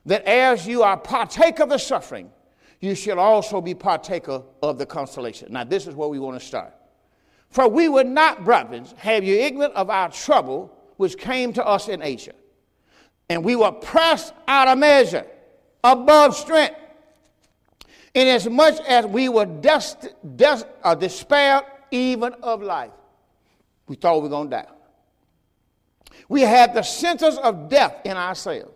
[0.06, 2.32] that as you are partake of the suffering,
[2.80, 5.52] you shall also be partaker of the consolation.
[5.52, 6.74] Now, this is where we want to start.
[7.50, 11.88] For we would not, brothers, have you ignorant of our trouble which came to us
[11.88, 12.34] in Asia.
[13.30, 15.26] And we were pressed out of measure,
[15.84, 16.76] above strength,
[18.14, 22.92] inasmuch as we were dest- des- uh, despaired even of life.
[23.88, 24.68] We thought we were going to die.
[26.28, 28.74] We had the sentence of death in ourselves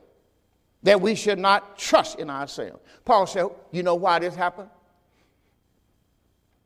[0.84, 2.79] that we should not trust in ourselves.
[3.05, 4.69] Paul said, You know why this happened?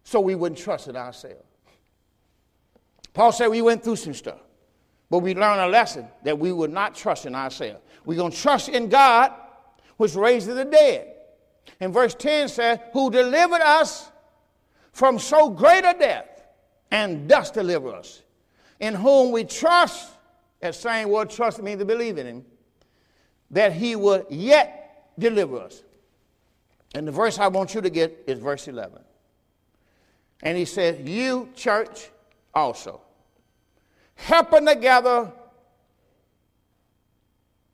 [0.03, 1.43] So we wouldn't trust in ourselves.
[3.13, 4.39] Paul said we went through some stuff,
[5.09, 7.81] but we learned a lesson that we would not trust in ourselves.
[8.05, 9.33] We're going to trust in God,
[9.97, 11.13] which raised the dead.
[11.79, 14.09] And verse 10 says, Who delivered us
[14.91, 16.45] from so great a death
[16.91, 18.21] and does deliver us,
[18.79, 20.11] in whom we trust,
[20.59, 22.45] that same word trust means to believe in him
[23.51, 25.83] that he would yet deliver us.
[26.95, 28.99] And the verse I want you to get is verse 11.
[30.43, 32.09] And he said, You, church,
[32.53, 33.01] also,
[34.15, 35.31] helping together,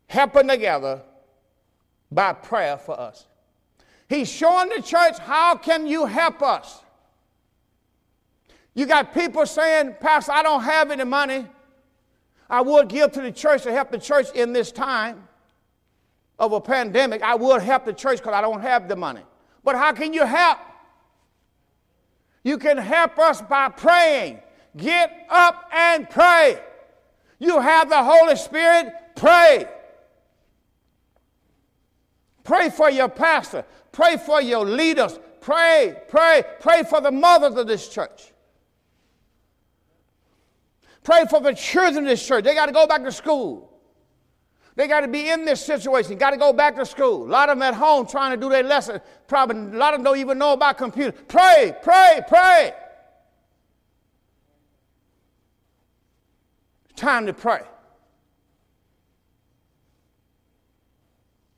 [0.07, 1.01] helping together
[2.11, 3.25] by prayer for us.
[4.07, 6.79] He's showing the church, How can you help us?
[8.75, 11.45] You got people saying, Pastor, I don't have any money.
[12.49, 15.27] I would give to the church to help the church in this time
[16.39, 19.21] of a pandemic, I would help the church because I don't have the money.
[19.63, 20.57] But how can you help?
[22.43, 24.39] You can help us by praying.
[24.75, 26.59] Get up and pray.
[27.39, 29.67] You have the Holy Spirit, pray.
[32.43, 33.65] Pray for your pastor.
[33.91, 35.17] Pray for your leaders.
[35.39, 38.31] Pray, pray, pray for the mothers of this church.
[41.03, 42.43] Pray for the children of this church.
[42.43, 43.72] They got to go back to school.
[44.75, 47.27] They got to be in this situation, got to go back to school.
[47.27, 48.99] A lot of them at home trying to do their lesson.
[49.27, 51.19] Probably a lot of them don't even know about computers.
[51.27, 52.73] Pray, pray, pray.
[56.95, 57.61] Time to pray.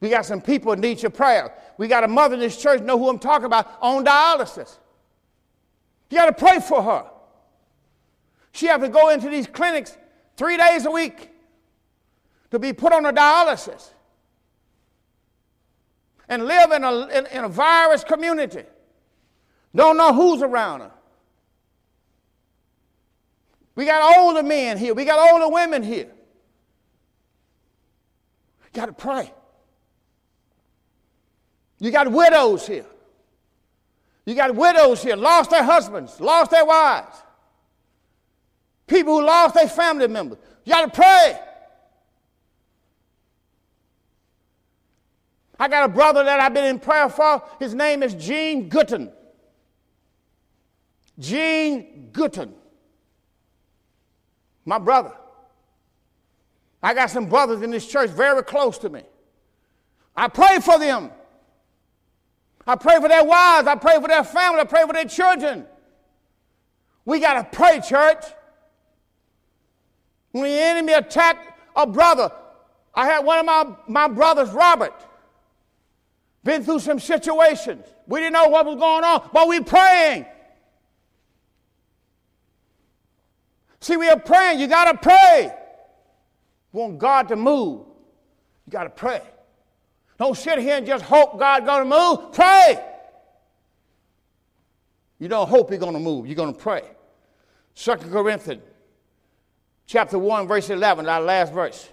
[0.01, 1.53] We got some people who need your prayer.
[1.78, 4.78] We got a mother in this church, know who I'm talking about, on dialysis.
[6.09, 7.05] You got to pray for her.
[8.51, 9.97] She have to go into these clinics
[10.38, 11.32] three days a week
[12.51, 13.89] to be put on a dialysis
[16.27, 18.63] and live in a, in, in a virus community.
[19.73, 20.91] Don't know who's around her.
[23.75, 24.93] We got older men here.
[24.93, 26.11] We got older women here.
[28.73, 29.31] Got to pray.
[31.79, 32.85] You got widows here.
[34.25, 37.15] You got widows here, lost their husbands, lost their wives.
[38.87, 40.39] People who lost their family members.
[40.63, 41.39] You got to pray.
[45.59, 47.41] I got a brother that I've been in prayer for.
[47.59, 49.11] His name is Gene Gooden.
[51.17, 52.51] Gene Gooden.
[54.65, 55.13] My brother.
[56.83, 59.03] I got some brothers in this church very close to me.
[60.15, 61.11] I pray for them.
[62.67, 63.67] I pray for their wives.
[63.67, 64.61] I pray for their family.
[64.61, 65.65] I pray for their children.
[67.05, 68.23] We got to pray, church.
[70.31, 72.31] When the enemy attacked a brother,
[72.93, 74.93] I had one of my, my brothers, Robert,
[76.45, 77.85] been through some situations.
[78.07, 80.27] We didn't know what was going on, but we praying.
[83.81, 84.59] See, we are praying.
[84.59, 85.53] You got to pray.
[86.71, 87.87] Want God to move.
[88.65, 89.21] You got to pray.
[90.19, 92.31] Don't sit here and just hope God's going to move.
[92.31, 92.79] Pray.
[95.17, 96.27] You don't hope He's going to move.
[96.27, 96.83] You're going to pray.
[97.73, 98.61] Second Corinthians
[99.87, 101.89] chapter 1, verse 11, our last verse.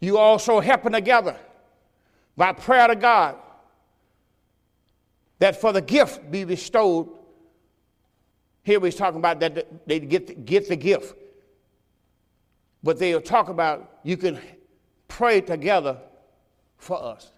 [0.00, 1.36] You also helping together
[2.36, 3.36] by prayer to God
[5.38, 7.08] that for the gift be bestowed.
[8.62, 11.14] Here he's talking about that they get the, get the gift.
[12.82, 14.38] But they'll talk about you can
[15.08, 15.98] pray together
[16.76, 17.30] for us.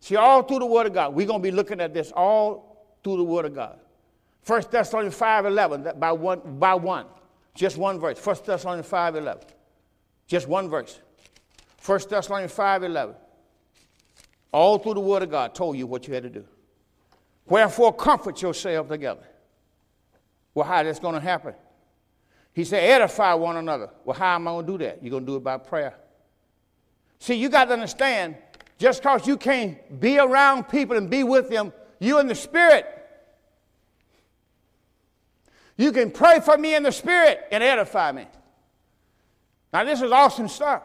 [0.00, 2.94] See, all through the Word of God, we're going to be looking at this all
[3.04, 3.78] through the Word of God.
[4.42, 7.06] First Thessalonians 5 11, by one, by one.
[7.54, 8.18] Just one verse.
[8.18, 9.42] First Thessalonians 5 11.
[10.26, 11.00] Just one verse.
[11.76, 13.14] First Thessalonians 5 11.
[14.52, 16.44] All through the Word of God told you what you had to do.
[17.46, 19.26] Wherefore, comfort yourself together.
[20.54, 21.54] Well, how that's going to happen?
[22.52, 23.90] He said, edify one another.
[24.04, 25.02] Well, how am I going to do that?
[25.02, 25.94] You're going to do it by prayer.
[27.18, 28.36] See, you got to understand,
[28.78, 32.86] just because you can't be around people and be with them, you in the spirit
[35.80, 38.26] you can pray for me in the spirit and edify me.
[39.72, 40.82] Now, this is awesome stuff.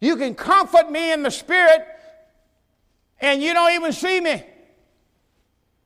[0.00, 1.84] You can comfort me in the spirit
[3.20, 4.42] and you don't even see me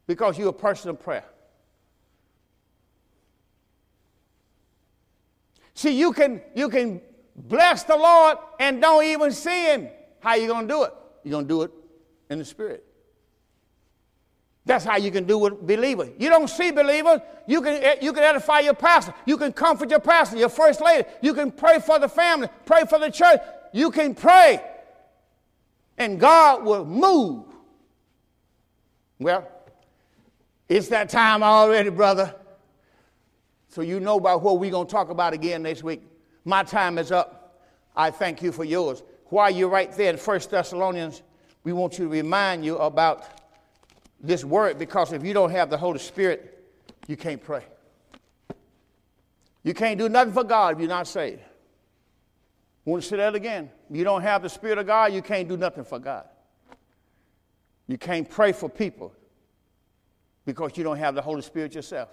[0.07, 1.25] because you're a person of prayer.
[5.75, 7.01] See, you can, you can
[7.35, 9.89] bless the Lord and don't even see him.
[10.21, 10.93] How you going to do it?
[11.25, 11.71] You're going to do it
[12.29, 12.85] in the spirit.
[14.67, 16.11] That's how you can do with believers.
[16.19, 19.15] You don't see believers, you can, eh, you can edify your pastor.
[19.25, 21.09] You can comfort your pastor, your first lady.
[21.23, 23.41] You can pray for the family, pray for the church.
[23.73, 24.61] You can pray,
[26.01, 27.45] and God will move.
[29.19, 29.47] Well,
[30.67, 32.35] it's that time already, brother.
[33.69, 36.03] So you know about what we're going to talk about again next week.
[36.47, 37.67] My time is up.
[37.95, 39.03] I thank you for yours.
[39.27, 41.23] While you're right there in 1 Thessalonians,
[41.65, 43.27] we want you to remind you about
[44.19, 46.65] this word because if you don't have the Holy Spirit,
[47.09, 47.65] you can't pray.
[49.63, 51.43] You can't do nothing for God if you're not saved.
[52.85, 53.71] Want to say that again.
[53.91, 56.25] You don't have the Spirit of God, you can't do nothing for God.
[57.87, 59.13] You can't pray for people
[60.45, 62.09] because you don't have the Holy Spirit yourself.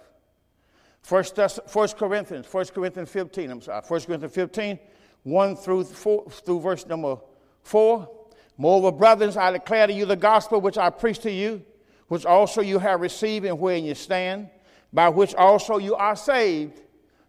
[1.02, 1.38] First,
[1.68, 4.78] First Corinthians, First Corinthians 15, I'm sorry, First Corinthians 15,
[5.22, 7.16] 1 through, four, through verse number
[7.62, 8.08] 4.
[8.56, 11.64] Moreover, brothers, I declare to you the gospel which I preached to you
[12.08, 14.48] which also you have received and wherein you stand,
[14.92, 16.80] by which also you are saved,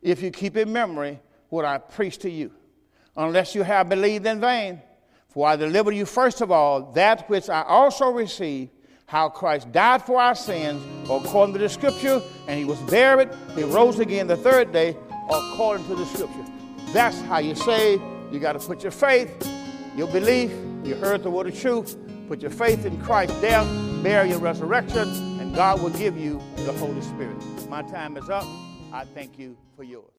[0.02, 1.20] if you keep in memory
[1.50, 2.52] what I preached to you,
[3.16, 4.82] unless you have believed in vain.
[5.30, 8.72] For I delivered you first of all that which I also received,
[9.06, 13.64] how Christ died for our sins, according to the Scripture, and he was buried, he
[13.64, 14.96] rose again the third day,
[15.30, 16.46] according to the Scripture.
[16.94, 18.02] That's how you save.
[18.32, 19.30] You got to put your faith,
[19.96, 20.52] your belief,
[20.84, 21.98] you heard the word of truth,
[22.30, 23.66] Put your faith in Christ's death,
[24.04, 27.38] bear your resurrection, and God will give you the Holy Spirit.
[27.68, 28.44] My time is up.
[28.94, 30.19] I thank you for yours.